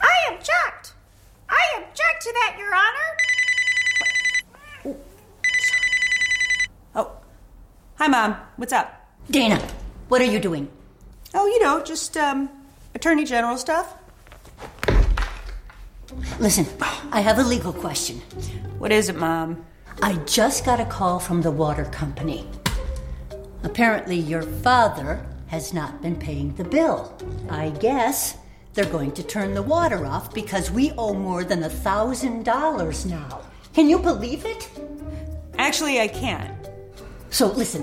I 0.00 0.34
object. 0.34 0.92
I 1.48 1.62
object 1.78 2.22
to 2.22 2.32
that, 2.32 2.56
Your 2.58 2.74
Honor. 2.74 4.96
Oh, 6.94 7.10
Hi, 7.96 8.08
Mom. 8.08 8.36
What's 8.56 8.72
up? 8.72 9.08
Dana, 9.30 9.60
what 10.08 10.20
are 10.20 10.24
you 10.24 10.38
doing? 10.40 10.68
Oh, 11.34 11.46
you 11.46 11.62
know, 11.62 11.82
just 11.82 12.16
um, 12.16 12.48
Attorney 12.94 13.24
General 13.24 13.56
stuff. 13.58 13.94
Listen, 16.38 16.66
I 17.12 17.20
have 17.20 17.38
a 17.38 17.42
legal 17.42 17.72
question. 17.72 18.20
What 18.78 18.92
is 18.92 19.08
it, 19.08 19.16
Mom? 19.16 19.64
I 20.02 20.14
just 20.26 20.64
got 20.64 20.80
a 20.80 20.84
call 20.84 21.18
from 21.18 21.42
the 21.42 21.50
water 21.50 21.84
company. 21.86 22.46
Apparently, 23.62 24.16
your 24.16 24.42
father 24.42 25.26
has 25.48 25.72
not 25.72 26.02
been 26.02 26.16
paying 26.16 26.54
the 26.54 26.64
bill. 26.64 27.16
I 27.48 27.70
guess 27.70 28.36
they're 28.74 28.84
going 28.84 29.12
to 29.12 29.22
turn 29.22 29.54
the 29.54 29.62
water 29.62 30.04
off 30.06 30.34
because 30.34 30.70
we 30.70 30.92
owe 30.92 31.14
more 31.14 31.44
than 31.44 31.64
a 31.64 31.68
thousand 31.68 32.44
dollars 32.44 33.06
now. 33.06 33.40
Can 33.72 33.88
you 33.88 33.98
believe 33.98 34.44
it? 34.44 34.68
Actually, 35.58 36.00
I 36.00 36.08
can't. 36.08 36.54
So 37.30 37.46
listen, 37.48 37.82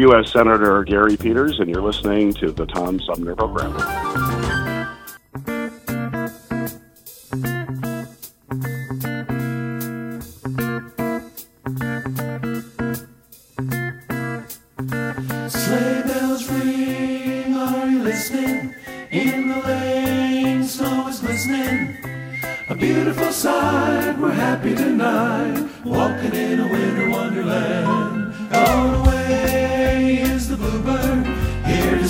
U.S. 0.00 0.32
Senator 0.32 0.82
Gary 0.84 1.14
Peters, 1.14 1.58
and 1.60 1.68
you're 1.68 1.82
listening 1.82 2.32
to 2.34 2.52
the 2.52 2.64
Tom 2.64 2.98
Sumner 3.00 3.36
Program. 3.36 3.72
Sleigh 15.50 16.02
bells 16.06 16.50
ring, 16.50 17.54
are 17.54 17.86
you 17.86 18.02
listening? 18.02 18.74
In 19.10 19.48
the 19.48 19.58
lane, 19.66 20.64
snow 20.64 21.08
is 21.08 21.20
glistening. 21.20 21.98
A 22.70 22.74
beautiful 22.74 23.30
sight, 23.32 24.18
we're 24.18 24.32
happy 24.32 24.74
tonight, 24.74 25.68
walking 25.84 26.34
in 26.34 26.60
a 26.60 26.68
winter 26.68 27.10
wonderland. 27.10 28.32
On 28.54 28.92
the 28.92 29.10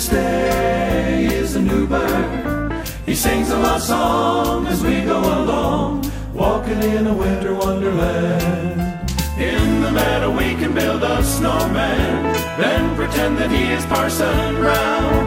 stay 0.01 1.27
is 1.27 1.53
the 1.53 1.61
new 1.61 1.85
bird. 1.85 2.87
He 3.05 3.13
sings 3.13 3.51
a 3.51 3.57
love 3.57 3.83
song 3.83 4.65
as 4.65 4.81
we 4.83 5.01
go 5.01 5.19
along, 5.19 6.11
walking 6.33 6.81
in 6.81 7.05
a 7.05 7.13
winter 7.13 7.53
wonderland. 7.53 8.81
In 9.37 9.81
the 9.81 9.91
meadow 9.91 10.31
we 10.35 10.55
can 10.55 10.73
build 10.73 11.03
a 11.03 11.23
snowman, 11.23 12.33
then 12.59 12.95
pretend 12.95 13.37
that 13.37 13.51
he 13.51 13.63
is 13.77 13.85
Parson 13.85 14.55
Brown. 14.55 15.21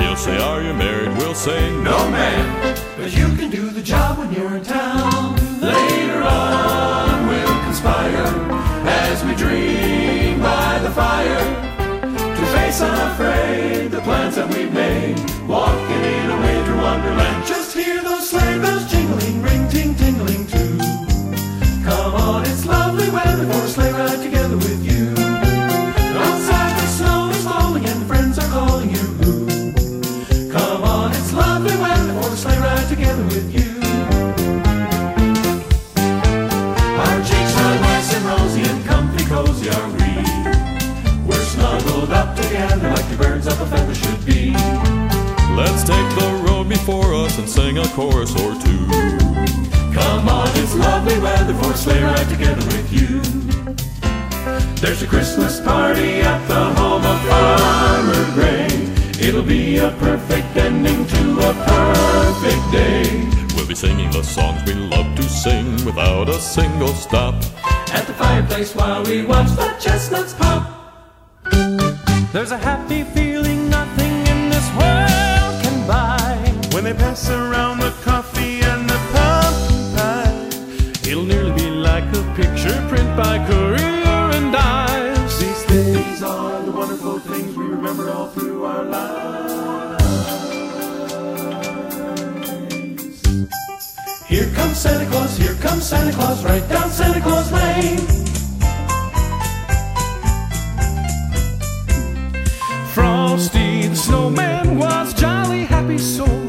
He'll 0.00 0.16
say, 0.16 0.36
Are 0.38 0.60
you 0.60 0.74
married? 0.74 1.16
We'll 1.18 1.34
say, 1.34 1.60
No, 1.88 1.98
man, 2.10 2.76
but 2.96 3.16
you 3.16 3.28
can 3.36 3.48
do 3.48 3.70
the 3.70 3.82
job 3.82 4.18
when 4.18 4.32
you're 4.32 4.56
in 4.56 4.64
town. 4.64 5.36
Later 5.60 6.22
on, 6.22 7.28
we'll 7.28 7.60
conspire 7.62 8.26
as 8.86 9.24
we 9.24 9.36
dream 9.36 9.79
face 12.70 12.82
unafraid 12.82 13.90
the 13.90 14.00
plans 14.02 14.36
that 14.36 14.48
we've 14.54 14.72
made, 14.72 15.18
walking 15.48 16.02
in 16.14 16.30
a 16.30 16.38
winter 16.40 16.76
wonderland. 16.76 17.46
Just 17.46 17.74
hear 17.74 18.00
those 18.02 18.30
sleigh 18.30 18.58
bells 18.58 18.88
jingling, 18.90 19.42
ring 19.42 19.68
ting 19.68 19.94
tingling 19.96 20.46
too. 20.46 20.78
Come 21.84 22.14
on, 22.14 22.42
it's 22.42 22.64
lovely 22.64 23.10
weather 23.10 23.46
for 23.50 23.64
a 23.64 23.68
sleigh 23.68 23.92
ride 23.92 24.22
together 24.22 24.39
the 43.60 43.66
feather 43.66 43.94
should 43.94 44.24
be. 44.24 44.52
Let's 45.54 45.82
take 45.84 46.08
the 46.16 46.44
road 46.46 46.68
before 46.68 47.12
us 47.12 47.38
and 47.38 47.48
sing 47.48 47.76
a 47.76 47.86
chorus 47.88 48.32
or 48.32 48.54
two. 48.54 48.86
Come 49.92 50.28
on, 50.28 50.48
it's 50.56 50.74
lovely 50.74 51.18
weather 51.18 51.54
for 51.54 51.72
a 51.72 51.76
sleigh 51.76 52.02
ride 52.02 52.28
together 52.28 52.64
with 52.72 52.90
you. 52.90 53.20
There's 54.76 55.02
a 55.02 55.06
Christmas 55.06 55.60
party 55.60 56.22
at 56.22 56.40
the 56.48 56.64
home 56.80 57.04
of 57.04 57.20
Farmer 57.28 58.24
Gray. 58.34 58.68
It'll 59.20 59.42
be 59.42 59.76
a 59.76 59.90
perfect 59.98 60.56
ending 60.56 61.06
to 61.06 61.22
a 61.50 61.52
perfect 61.52 62.64
day. 62.72 63.28
We'll 63.54 63.68
be 63.68 63.74
singing 63.74 64.10
the 64.10 64.22
songs 64.22 64.62
we 64.64 64.72
love 64.72 65.14
to 65.16 65.22
sing 65.24 65.84
without 65.84 66.30
a 66.30 66.40
single 66.40 66.94
stop. 66.94 67.34
At 67.92 68.06
the 68.06 68.14
fireplace 68.14 68.74
while 68.74 69.04
we 69.04 69.26
watch 69.26 69.50
the 69.50 69.68
chestnuts 69.78 70.32
pop. 70.32 70.78
There's 72.32 72.52
a 72.52 72.58
happy 72.58 73.02
feeling 73.02 73.19
pass 77.10 77.28
around 77.30 77.80
the 77.80 77.90
coffee 78.04 78.60
and 78.60 78.88
the 78.88 78.98
pumpkin 79.12 79.82
pie, 79.96 81.10
It'll 81.10 81.24
nearly 81.24 81.52
be 81.54 81.68
like 81.68 82.04
a 82.04 82.22
picture 82.36 82.78
print 82.88 83.10
by 83.16 83.34
Currier 83.48 84.20
and 84.38 84.54
Ives. 84.54 85.40
These 85.40 85.62
things 85.64 86.22
are 86.22 86.62
the 86.62 86.70
wonderful 86.70 87.18
things 87.18 87.56
we 87.56 87.64
remember 87.64 88.10
all 88.10 88.28
through 88.28 88.64
our 88.64 88.84
lives. 88.84 90.04
Here 94.28 94.48
comes 94.54 94.76
Santa 94.76 95.06
Claus, 95.10 95.36
here 95.36 95.56
comes 95.66 95.82
Santa 95.82 96.12
Claus, 96.12 96.44
right 96.44 96.68
down 96.68 96.90
Santa 96.90 97.20
Claus 97.20 97.50
Lane. 97.50 98.06
Frosty 102.94 103.88
the 103.88 103.96
snowman 103.96 104.78
was 104.78 105.12
jolly 105.14 105.64
happy 105.64 105.98
soul 105.98 106.39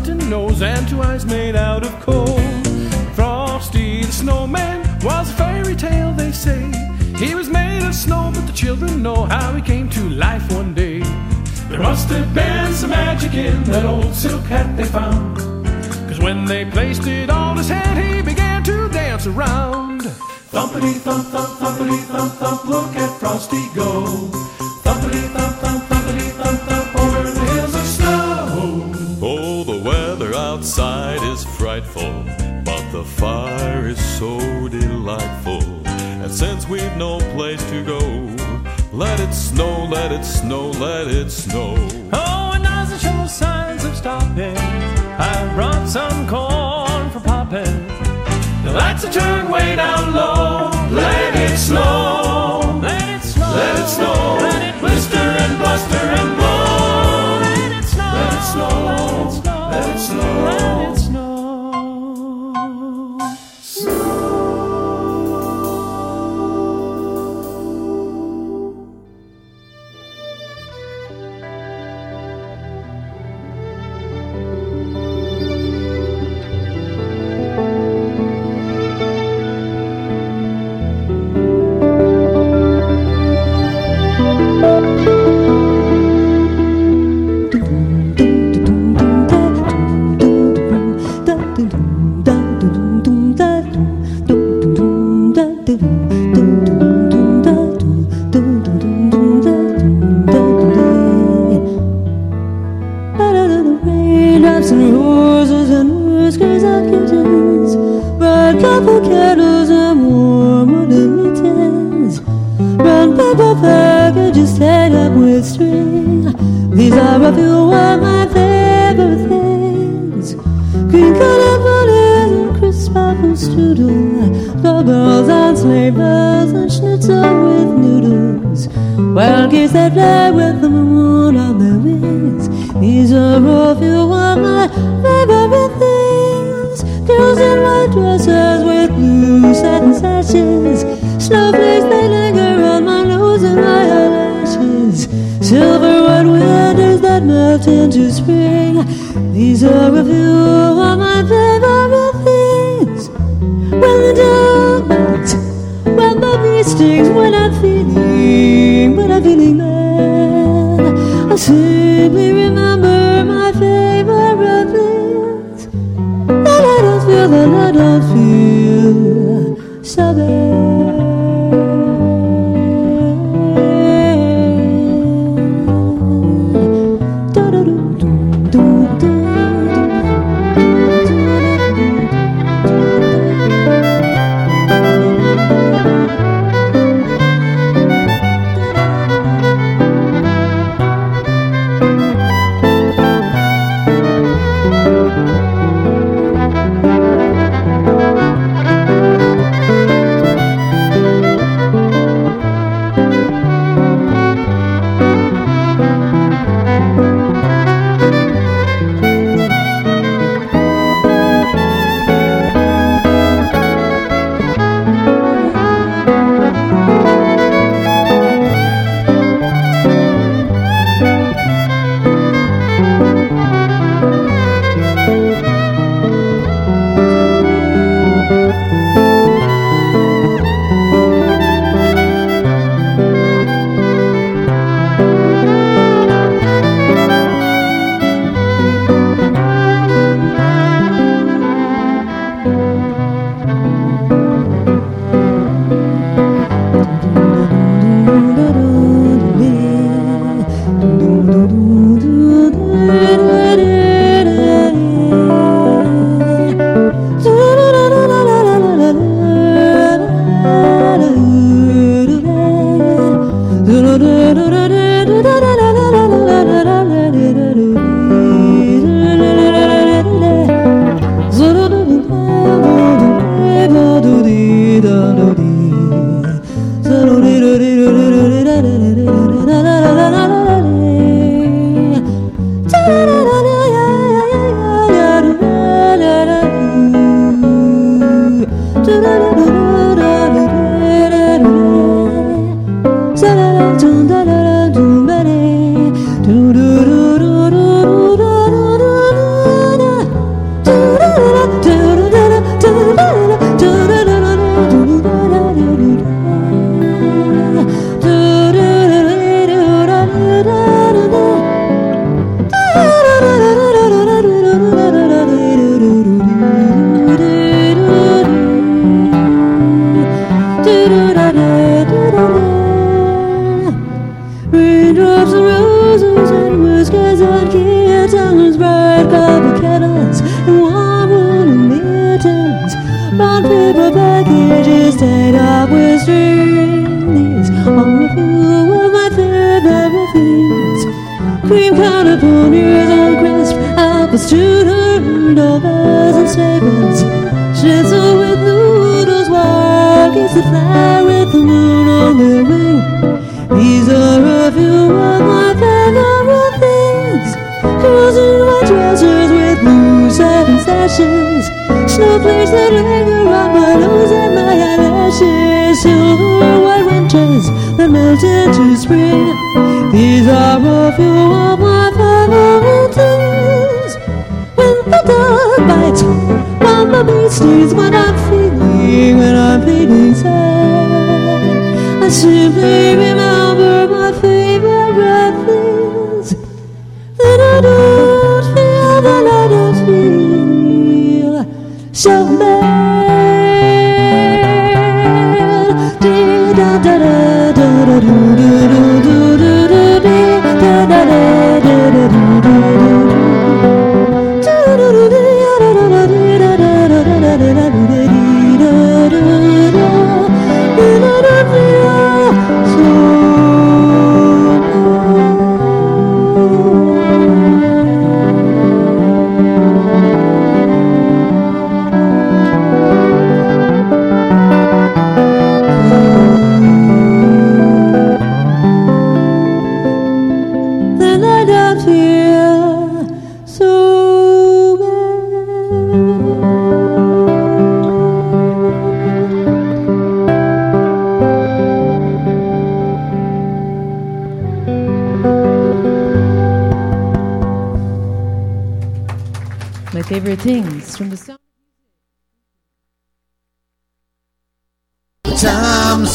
button 0.00 0.30
nose 0.30 0.62
and 0.62 0.88
two 0.88 1.02
eyes 1.02 1.26
made 1.26 1.54
out 1.54 1.84
of 1.84 1.92
coal. 2.00 2.38
Frosty 3.14 4.02
the 4.02 4.12
snowman 4.12 4.80
was 5.02 5.30
a 5.30 5.34
fairy 5.34 5.76
tale, 5.76 6.12
they 6.12 6.32
say. 6.32 6.72
He 7.18 7.34
was 7.34 7.50
made 7.50 7.82
of 7.86 7.94
snow, 7.94 8.30
but 8.34 8.46
the 8.46 8.52
children 8.52 9.02
know 9.02 9.24
how 9.24 9.54
he 9.54 9.60
came 9.60 9.90
to 9.90 10.00
life 10.08 10.50
one 10.52 10.72
day. 10.72 11.00
There 11.68 11.80
must 11.80 12.08
have 12.08 12.34
been 12.34 12.72
some 12.72 12.90
magic 12.90 13.34
in 13.34 13.62
that 13.64 13.84
old 13.84 14.14
silk 14.14 14.44
hat 14.44 14.74
they 14.74 14.86
found. 14.86 15.36
Cause 16.08 16.18
when 16.18 16.46
they 16.46 16.64
placed 16.64 17.06
it 17.06 17.28
on 17.28 17.58
his 17.58 17.68
head, 17.68 17.94
he 18.02 18.22
began 18.22 18.62
to 18.64 18.88
dance 18.88 19.26
around. 19.26 20.00
Thumpity 20.50 20.94
thump 20.94 21.26
thump 21.26 21.58
thumpity 21.60 22.00
thump 22.04 22.32
thump, 22.40 22.64
look 22.64 22.96
at 22.96 23.20
Frosty 23.20 23.64
go. 23.74 24.59
So 34.20 34.68
delightful. 34.68 35.62
And 35.86 36.30
since 36.30 36.68
we've 36.68 36.94
no 36.98 37.20
place 37.32 37.62
to 37.70 37.82
go, 37.82 38.00
let 38.92 39.18
it 39.18 39.32
snow, 39.32 39.86
let 39.86 40.12
it 40.12 40.24
snow, 40.24 40.68
let 40.72 41.06
it 41.06 41.30
snow. 41.30 41.74
Oh, 42.12 42.52
it 42.54 42.62
doesn't 42.62 42.98
show 42.98 43.26
signs 43.26 43.82
of 43.82 43.96
stopping. 43.96 44.58
I 44.58 45.50
brought 45.54 45.88
some 45.88 46.28
corn 46.28 47.08
for 47.12 47.20
popping. 47.20 47.86
The 48.62 48.72
lights 48.74 49.06
are 49.06 49.12
turned 49.12 49.50
way 49.50 49.74
down 49.76 50.12
low. 50.12 50.68
Let 50.90 51.34
it 51.36 51.56
snow. 51.56 52.78
Let 52.82 53.16
it 53.16 53.22
snow. 53.22 53.54
Let 53.56 53.78
it 53.80 53.88
snow. 53.88 54.36
Let 54.38 54.62
it 54.68 54.80
blister 54.80 55.16
and 55.16 55.58
bluster 55.58 56.06
and 56.20 56.36
blow. 56.36 57.40
Let 57.40 57.72
it 57.72 57.84
snow. 57.86 58.12
Let 58.12 58.34
it 58.34 58.44
snow. 58.52 58.89